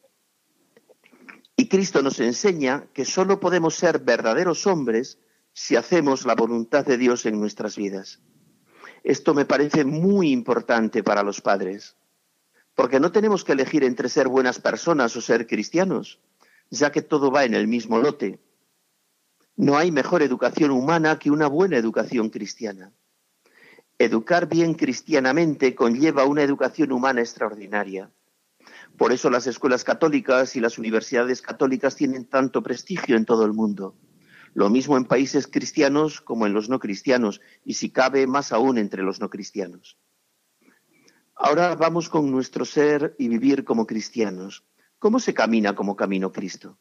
[1.55, 5.19] Y Cristo nos enseña que solo podemos ser verdaderos hombres
[5.53, 8.19] si hacemos la voluntad de Dios en nuestras vidas.
[9.03, 11.95] Esto me parece muy importante para los padres,
[12.75, 16.19] porque no tenemos que elegir entre ser buenas personas o ser cristianos,
[16.69, 18.39] ya que todo va en el mismo lote.
[19.55, 22.91] No hay mejor educación humana que una buena educación cristiana.
[23.97, 28.11] Educar bien cristianamente conlleva una educación humana extraordinaria.
[28.97, 33.53] Por eso las escuelas católicas y las universidades católicas tienen tanto prestigio en todo el
[33.53, 33.95] mundo.
[34.53, 38.77] Lo mismo en países cristianos como en los no cristianos, y si cabe, más aún
[38.77, 39.97] entre los no cristianos.
[41.35, 44.63] Ahora vamos con nuestro ser y vivir como cristianos.
[44.97, 46.79] ¿Cómo se camina como camino Cristo?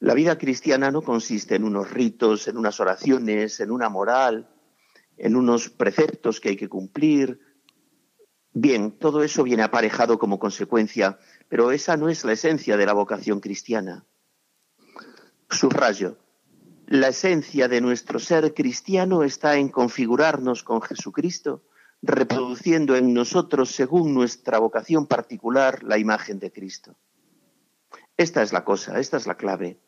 [0.00, 4.50] La vida cristiana no consiste en unos ritos, en unas oraciones, en una moral,
[5.16, 7.40] en unos preceptos que hay que cumplir.
[8.52, 12.92] Bien, todo eso viene aparejado como consecuencia, pero esa no es la esencia de la
[12.92, 14.04] vocación cristiana.
[15.48, 16.18] Subrayo,
[16.88, 21.62] la esencia de nuestro ser cristiano está en configurarnos con Jesucristo,
[22.02, 26.96] reproduciendo en nosotros, según nuestra vocación particular, la imagen de Cristo.
[28.16, 29.78] Esta es la cosa, esta es la clave.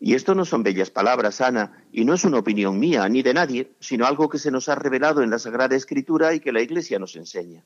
[0.00, 3.34] Y esto no son bellas palabras, Ana, y no es una opinión mía ni de
[3.34, 6.62] nadie, sino algo que se nos ha revelado en la Sagrada Escritura y que la
[6.62, 7.64] Iglesia nos enseña.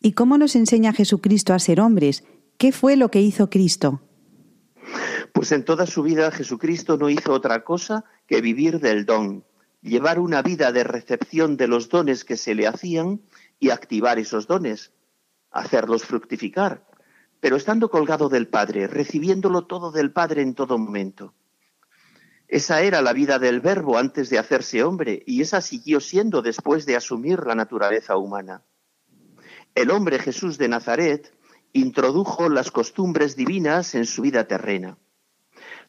[0.00, 2.24] ¿Y cómo nos enseña Jesucristo a ser hombres?
[2.58, 4.02] ¿Qué fue lo que hizo Cristo?
[5.32, 9.44] Pues en toda su vida Jesucristo no hizo otra cosa que vivir del don,
[9.86, 13.22] llevar una vida de recepción de los dones que se le hacían
[13.58, 14.92] y activar esos dones,
[15.50, 16.84] hacerlos fructificar,
[17.40, 21.34] pero estando colgado del Padre, recibiéndolo todo del Padre en todo momento.
[22.48, 26.86] Esa era la vida del Verbo antes de hacerse hombre y esa siguió siendo después
[26.86, 28.62] de asumir la naturaleza humana.
[29.74, 31.34] El hombre Jesús de Nazaret
[31.72, 34.96] introdujo las costumbres divinas en su vida terrena.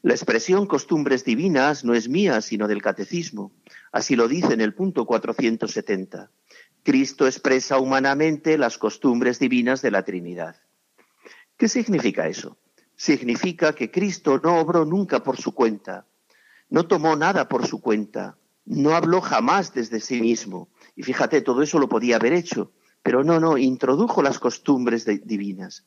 [0.02, 3.52] La expresión costumbres divinas no es mía, sino del catecismo.
[3.92, 6.30] Así lo dice en el punto 470.
[6.84, 10.56] Cristo expresa humanamente las costumbres divinas de la Trinidad.
[11.58, 12.58] ¿Qué significa eso?
[12.96, 16.06] Significa que Cristo no obró nunca por su cuenta,
[16.70, 20.70] no tomó nada por su cuenta, no habló jamás desde sí mismo.
[20.96, 22.72] Y fíjate, todo eso lo podía haber hecho,
[23.04, 25.86] pero no, no, introdujo las costumbres divinas.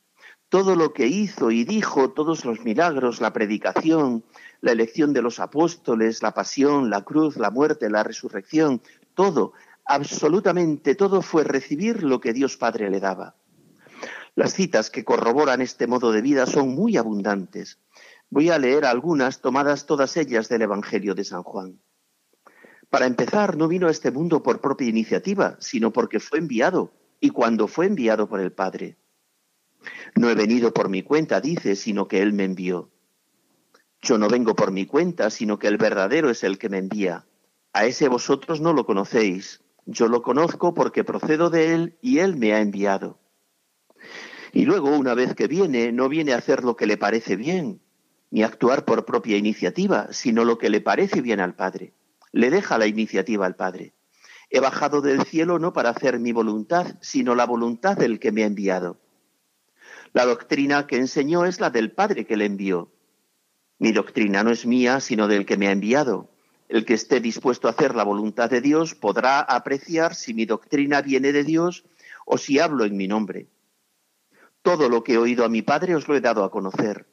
[0.51, 4.25] Todo lo que hizo y dijo, todos los milagros, la predicación,
[4.59, 8.81] la elección de los apóstoles, la pasión, la cruz, la muerte, la resurrección,
[9.13, 9.53] todo,
[9.85, 13.37] absolutamente todo fue recibir lo que Dios Padre le daba.
[14.35, 17.79] Las citas que corroboran este modo de vida son muy abundantes.
[18.29, 21.79] Voy a leer algunas, tomadas todas ellas del Evangelio de San Juan.
[22.89, 26.91] Para empezar, no vino a este mundo por propia iniciativa, sino porque fue enviado,
[27.21, 28.97] y cuando fue enviado por el Padre.
[30.15, 32.89] No he venido por mi cuenta, dice, sino que Él me envió.
[34.01, 37.25] Yo no vengo por mi cuenta, sino que el verdadero es el que me envía.
[37.73, 39.61] A ese vosotros no lo conocéis.
[39.85, 43.19] Yo lo conozco porque procedo de Él y Él me ha enviado.
[44.53, 47.81] Y luego, una vez que viene, no viene a hacer lo que le parece bien,
[48.29, 51.93] ni a actuar por propia iniciativa, sino lo que le parece bien al Padre.
[52.31, 53.93] Le deja la iniciativa al Padre.
[54.49, 58.43] He bajado del cielo no para hacer mi voluntad, sino la voluntad del que me
[58.43, 59.00] ha enviado.
[60.13, 62.91] La doctrina que enseñó es la del Padre que le envió.
[63.79, 66.29] Mi doctrina no es mía, sino del que me ha enviado.
[66.67, 71.01] El que esté dispuesto a hacer la voluntad de Dios podrá apreciar si mi doctrina
[71.01, 71.85] viene de Dios
[72.25, 73.47] o si hablo en mi nombre.
[74.61, 77.07] Todo lo que he oído a mi Padre os lo he dado a conocer.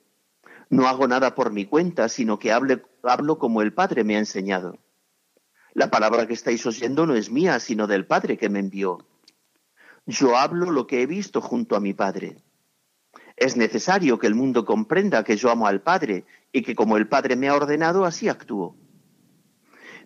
[0.68, 4.76] No hago nada por mi cuenta, sino que hablo como el Padre me ha enseñado.
[5.72, 9.06] La palabra que estáis oyendo no es mía, sino del Padre que me envió.
[10.04, 12.42] Yo hablo lo que he visto junto a mi Padre.
[13.38, 17.06] Es necesario que el mundo comprenda que yo amo al Padre y que como el
[17.06, 18.76] Padre me ha ordenado, así actúo.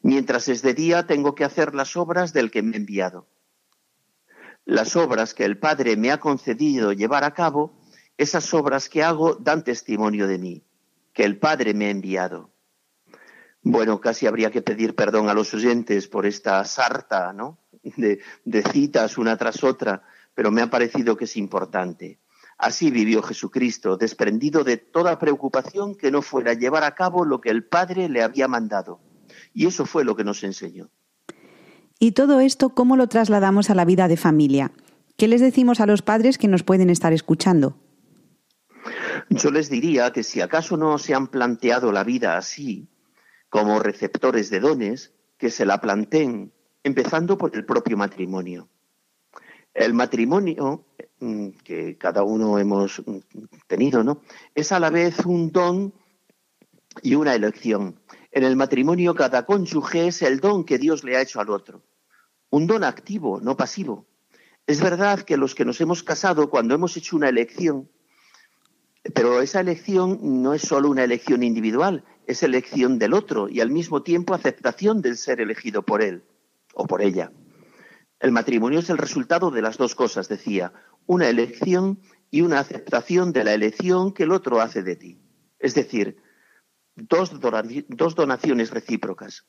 [0.02, 3.26] Mientras es de día, tengo que hacer las obras del que me ha enviado.
[4.66, 7.80] Las obras que el Padre me ha concedido llevar a cabo,
[8.18, 10.64] esas obras que hago dan testimonio de mí,
[11.14, 12.50] que el Padre me ha enviado.
[13.62, 17.58] Bueno, casi habría que pedir perdón a los oyentes por esta sarta ¿no?
[17.82, 20.02] de, de citas una tras otra,
[20.34, 22.18] pero me ha parecido que es importante.
[22.58, 27.50] Así vivió Jesucristo, desprendido de toda preocupación que no fuera llevar a cabo lo que
[27.50, 29.00] el Padre le había mandado.
[29.52, 30.90] Y eso fue lo que nos enseñó.
[31.98, 34.72] ¿Y todo esto cómo lo trasladamos a la vida de familia?
[35.16, 37.76] ¿Qué les decimos a los padres que nos pueden estar escuchando?
[39.30, 42.88] Yo les diría que si acaso no se han planteado la vida así,
[43.48, 48.68] como receptores de dones, que se la planteen, empezando por el propio matrimonio.
[49.74, 50.86] El matrimonio,
[51.64, 53.02] que cada uno hemos
[53.66, 54.22] tenido, ¿no?
[54.54, 55.94] Es a la vez un don
[57.02, 58.00] y una elección.
[58.30, 61.82] En el matrimonio cada cónyuge es el don que Dios le ha hecho al otro.
[62.50, 64.06] Un don activo, no pasivo.
[64.66, 67.88] Es verdad que los que nos hemos casado, cuando hemos hecho una elección,
[69.14, 73.70] pero esa elección no es solo una elección individual, es elección del otro y al
[73.70, 76.22] mismo tiempo aceptación del ser elegido por él
[76.74, 77.32] o por ella.
[78.20, 80.72] El matrimonio es el resultado de las dos cosas, decía,
[81.06, 82.00] una elección
[82.30, 85.18] y una aceptación de la elección que el otro hace de ti.
[85.58, 86.16] Es decir,
[86.96, 87.38] dos,
[88.14, 89.46] donaciones recíprocas.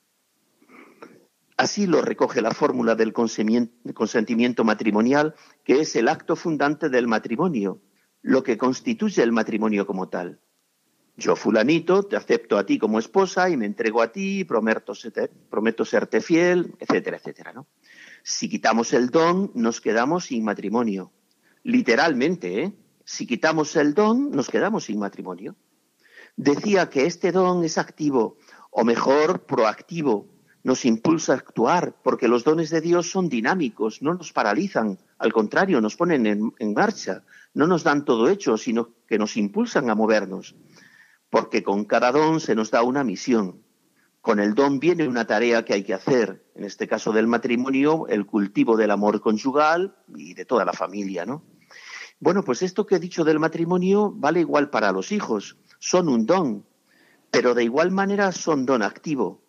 [1.56, 7.82] Así lo recoge la fórmula del consentimiento matrimonial, que es el acto fundante del matrimonio,
[8.22, 10.40] lo que constituye el matrimonio como tal.
[11.16, 14.94] Yo, fulanito, te acepto a ti como esposa y me entrego a ti, prometo,
[15.50, 17.54] prometo serte fiel, etcétera, etcétera.
[17.54, 17.68] ¿no?
[18.24, 21.12] Si quitamos el don, nos quedamos sin matrimonio.
[21.64, 22.74] Literalmente, ¿eh?
[23.06, 25.56] Si quitamos el don, nos quedamos sin matrimonio.
[26.36, 28.38] Decía que este don es activo,
[28.72, 30.30] o mejor, proactivo,
[30.64, 35.34] nos impulsa a actuar, porque los dones de Dios son dinámicos, no nos paralizan, al
[35.34, 39.90] contrario, nos ponen en, en marcha, no nos dan todo hecho, sino que nos impulsan
[39.90, 40.56] a movernos
[41.34, 43.64] porque con cada don se nos da una misión.
[44.22, 48.06] Con el don viene una tarea que hay que hacer, en este caso del matrimonio,
[48.08, 51.44] el cultivo del amor conyugal y de toda la familia, ¿no?
[52.24, 56.26] Bueno, pues esto que he dicho del matrimonio vale igual para los hijos, son un
[56.26, 56.64] don,
[57.30, 59.42] pero de igual manera son don activo.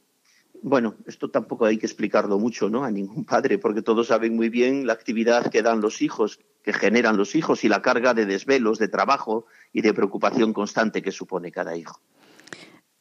[0.60, 2.82] Bueno, esto tampoco hay que explicarlo mucho, ¿no?
[2.82, 6.72] A ningún padre, porque todos saben muy bien la actividad que dan los hijos, que
[6.72, 11.12] generan los hijos y la carga de desvelos, de trabajo y de preocupación constante que
[11.12, 12.00] supone cada hijo.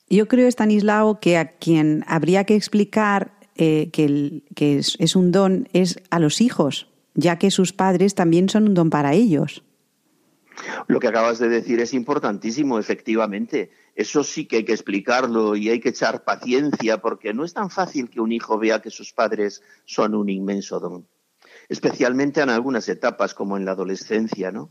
[0.07, 5.99] Yo creo, Stanislao, que a quien habría que explicar eh, que es un don es
[6.11, 9.63] a los hijos, ya que sus padres también son un don para ellos.
[10.87, 13.71] Lo que acabas de decir es importantísimo, efectivamente.
[13.95, 17.69] Eso sí que hay que explicarlo y hay que echar paciencia porque no es tan
[17.69, 21.07] fácil que un hijo vea que sus padres son un inmenso don
[21.69, 24.69] especialmente en algunas etapas como en la adolescencia, ¿no?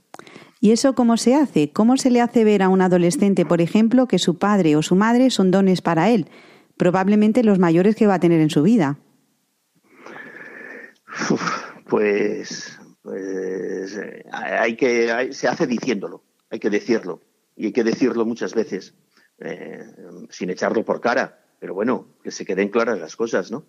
[0.61, 1.73] ¿Y eso cómo se hace?
[1.73, 4.95] ¿Cómo se le hace ver a un adolescente, por ejemplo, que su padre o su
[4.95, 6.29] madre son dones para él,
[6.77, 8.99] probablemente los mayores que va a tener en su vida?
[11.93, 17.21] Pues, pues eh, hay que se hace diciéndolo, hay que decirlo
[17.55, 18.95] y hay que decirlo muchas veces
[19.41, 19.85] eh,
[20.31, 23.67] sin echarlo por cara, pero bueno, que se queden claras las cosas, ¿no?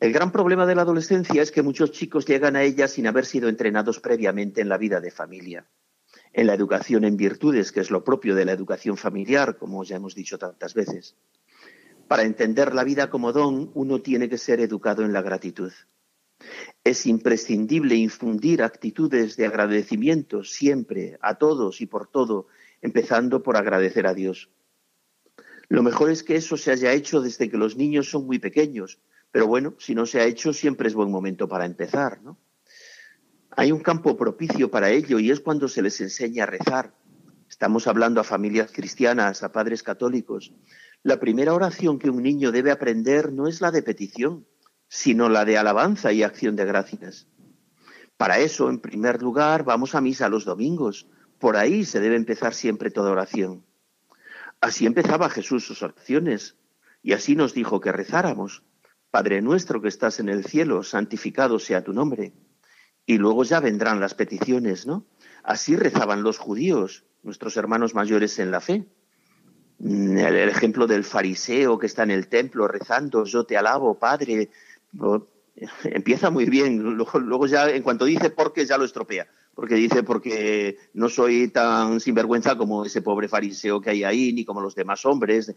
[0.00, 3.24] El gran problema de la adolescencia es que muchos chicos llegan a ella sin haber
[3.24, 5.64] sido entrenados previamente en la vida de familia,
[6.32, 9.94] en la educación en virtudes, que es lo propio de la educación familiar, como ya
[9.94, 11.14] hemos dicho tantas veces.
[12.08, 15.72] Para entender la vida como don, uno tiene que ser educado en la gratitud.
[16.84, 22.46] Es imprescindible infundir actitudes de agradecimiento siempre, a todos y por todo,
[22.82, 24.50] empezando por agradecer a Dios.
[25.70, 29.00] Lo mejor es que eso se haya hecho desde que los niños son muy pequeños,
[29.30, 32.38] pero bueno, si no se ha hecho, siempre es buen momento para empezar, ¿no?
[33.56, 36.94] Hay un campo propicio para ello y es cuando se les enseña a rezar.
[37.48, 40.52] Estamos hablando a familias cristianas, a padres católicos.
[41.02, 44.46] La primera oración que un niño debe aprender no es la de petición,
[44.94, 47.26] sino la de alabanza y acción de gracias.
[48.16, 51.08] Para eso, en primer lugar, vamos a misa los domingos.
[51.40, 53.66] Por ahí se debe empezar siempre toda oración.
[54.60, 56.56] Así empezaba Jesús sus oraciones
[57.02, 58.62] y así nos dijo que rezáramos.
[59.10, 62.32] Padre nuestro que estás en el cielo, santificado sea tu nombre.
[63.04, 65.08] Y luego ya vendrán las peticiones, ¿no?
[65.42, 68.86] Así rezaban los judíos, nuestros hermanos mayores en la fe.
[69.80, 74.50] El, ejemplo del fariseo que está en el templo rezando, yo te alabo, Padre,
[75.84, 76.78] empieza muy bien.
[76.82, 79.26] Luego, ya, en cuanto dice por qué, ya lo estropea.
[79.54, 84.44] Porque dice porque no soy tan sinvergüenza como ese pobre fariseo que hay ahí, ni
[84.44, 85.54] como los demás hombres.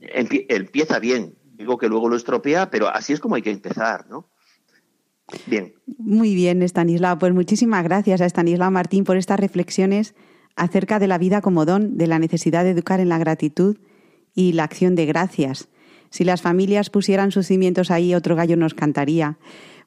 [0.00, 4.28] empieza bien, Digo que luego lo estropea, pero así es como hay que empezar, ¿no?
[5.46, 5.74] Bien.
[5.98, 7.18] Muy bien, Estanislao.
[7.18, 10.14] Pues muchísimas gracias a Estanislao Martín por estas reflexiones
[10.54, 13.78] acerca de la vida como don, de la necesidad de educar en la gratitud
[14.34, 15.68] y la acción de gracias.
[16.10, 19.38] Si las familias pusieran sus cimientos ahí, otro gallo nos cantaría.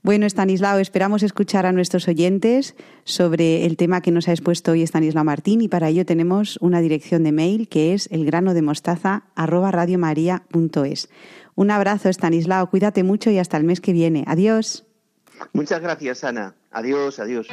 [0.01, 4.81] Bueno, Estanislao, esperamos escuchar a nuestros oyentes sobre el tema que nos ha expuesto hoy
[4.81, 11.09] Estanislao Martín y para ello tenemos una dirección de mail que es elgranodemostaza@radiomaria.es.
[11.55, 12.69] Un abrazo, Estanislao.
[12.69, 14.23] Cuídate mucho y hasta el mes que viene.
[14.25, 14.85] Adiós.
[15.51, 16.55] Muchas gracias, Ana.
[16.71, 17.49] Adiós, adiós.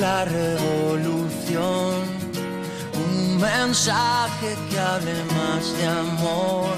[0.00, 1.94] La revolución,
[2.94, 6.76] un mensaje que hable más de amor,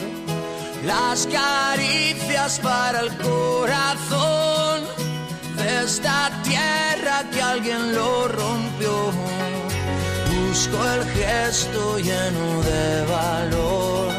[0.85, 4.83] las caricias para el corazón.
[5.57, 9.13] De esta tierra que alguien lo rompió.
[10.31, 14.13] Busco el gesto lleno de valor.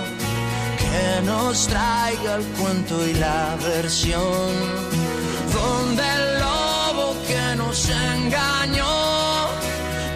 [0.78, 4.50] Que nos traiga el cuento y la versión,
[5.54, 6.71] donde el lobo
[7.56, 9.02] nos engañó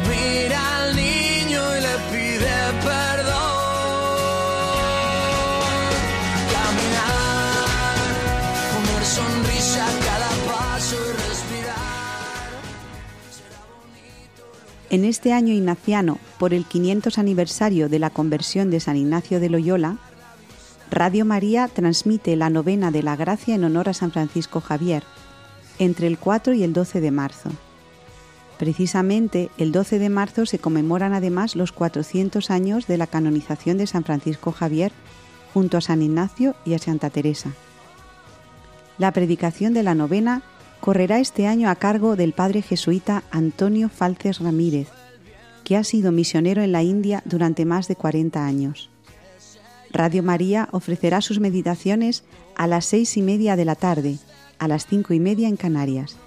[0.07, 3.55] mira al niño y le pide perdón.
[6.53, 7.65] Caminar,
[8.73, 11.75] poner sonrisa a cada paso y respirar.
[14.89, 19.49] En este año ignaciano, por el 500 aniversario de la conversión de San Ignacio de
[19.49, 19.97] Loyola,
[20.91, 25.03] Radio María transmite la novena de la gracia en honor a San Francisco Javier,
[25.79, 27.49] entre el 4 y el 12 de marzo.
[28.57, 33.87] Precisamente el 12 de marzo se conmemoran además los 400 años de la canonización de
[33.87, 34.91] San Francisco Javier
[35.53, 37.51] junto a San Ignacio y a Santa Teresa.
[38.97, 40.41] La predicación de la novena
[40.79, 44.87] correrá este año a cargo del padre jesuita Antonio Falces Ramírez,
[45.63, 48.89] que ha sido misionero en la India durante más de 40 años.
[49.91, 52.23] Radio María ofrecerá sus meditaciones
[52.55, 54.17] a las seis y media de la tarde,
[54.59, 56.17] a las cinco y media en Canarias.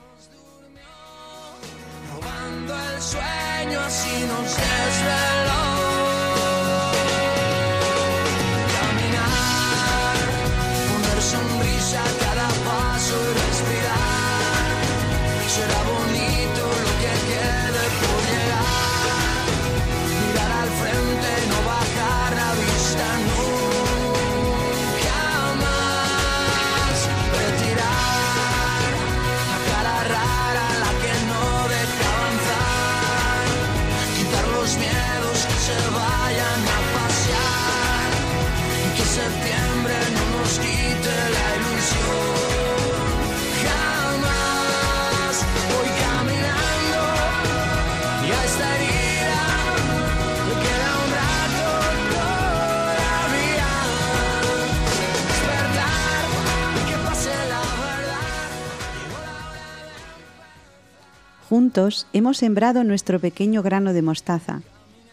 [61.49, 64.61] Juntos hemos sembrado nuestro pequeño grano de mostaza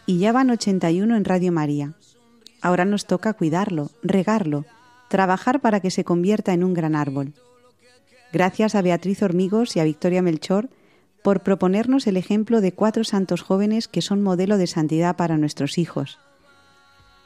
[0.05, 1.93] y ya van 81 en Radio María.
[2.61, 4.65] Ahora nos toca cuidarlo, regarlo,
[5.07, 7.31] trabajar para que se convierta en un gran árbol.
[8.33, 10.67] Gracias a Beatriz Hormigos y a Victoria Melchor
[11.23, 15.77] por proponernos el ejemplo de cuatro santos jóvenes que son modelo de santidad para nuestros
[15.77, 16.19] hijos.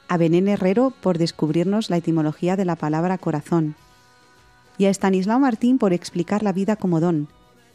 [0.08, 3.74] A Benén Herrero por descubrirnos la etimología de la palabra corazón.
[4.78, 7.28] Y a Estanislao Martín por explicar la vida como don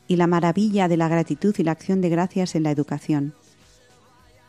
[0.09, 3.35] y la maravilla de la gratitud y la acción de gracias en la educación.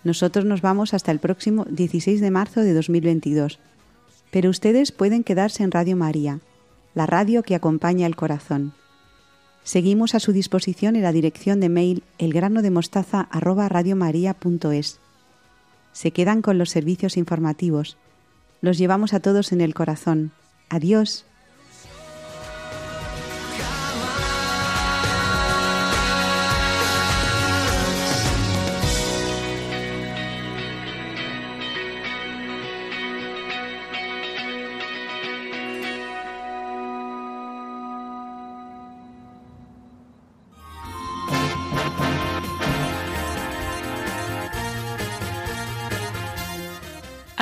[0.03, 3.59] Nosotros nos vamos hasta el próximo 16 de marzo de 2022,
[4.31, 6.39] pero ustedes pueden quedarse en Radio María,
[6.93, 8.73] la radio que acompaña el corazón.
[9.63, 14.99] Seguimos a su disposición en la dirección de mail elgranodemostaza@radiomaria.es.
[15.91, 17.97] Se quedan con los servicios informativos.
[18.61, 20.31] Los llevamos a todos en el corazón.
[20.69, 21.25] Adiós.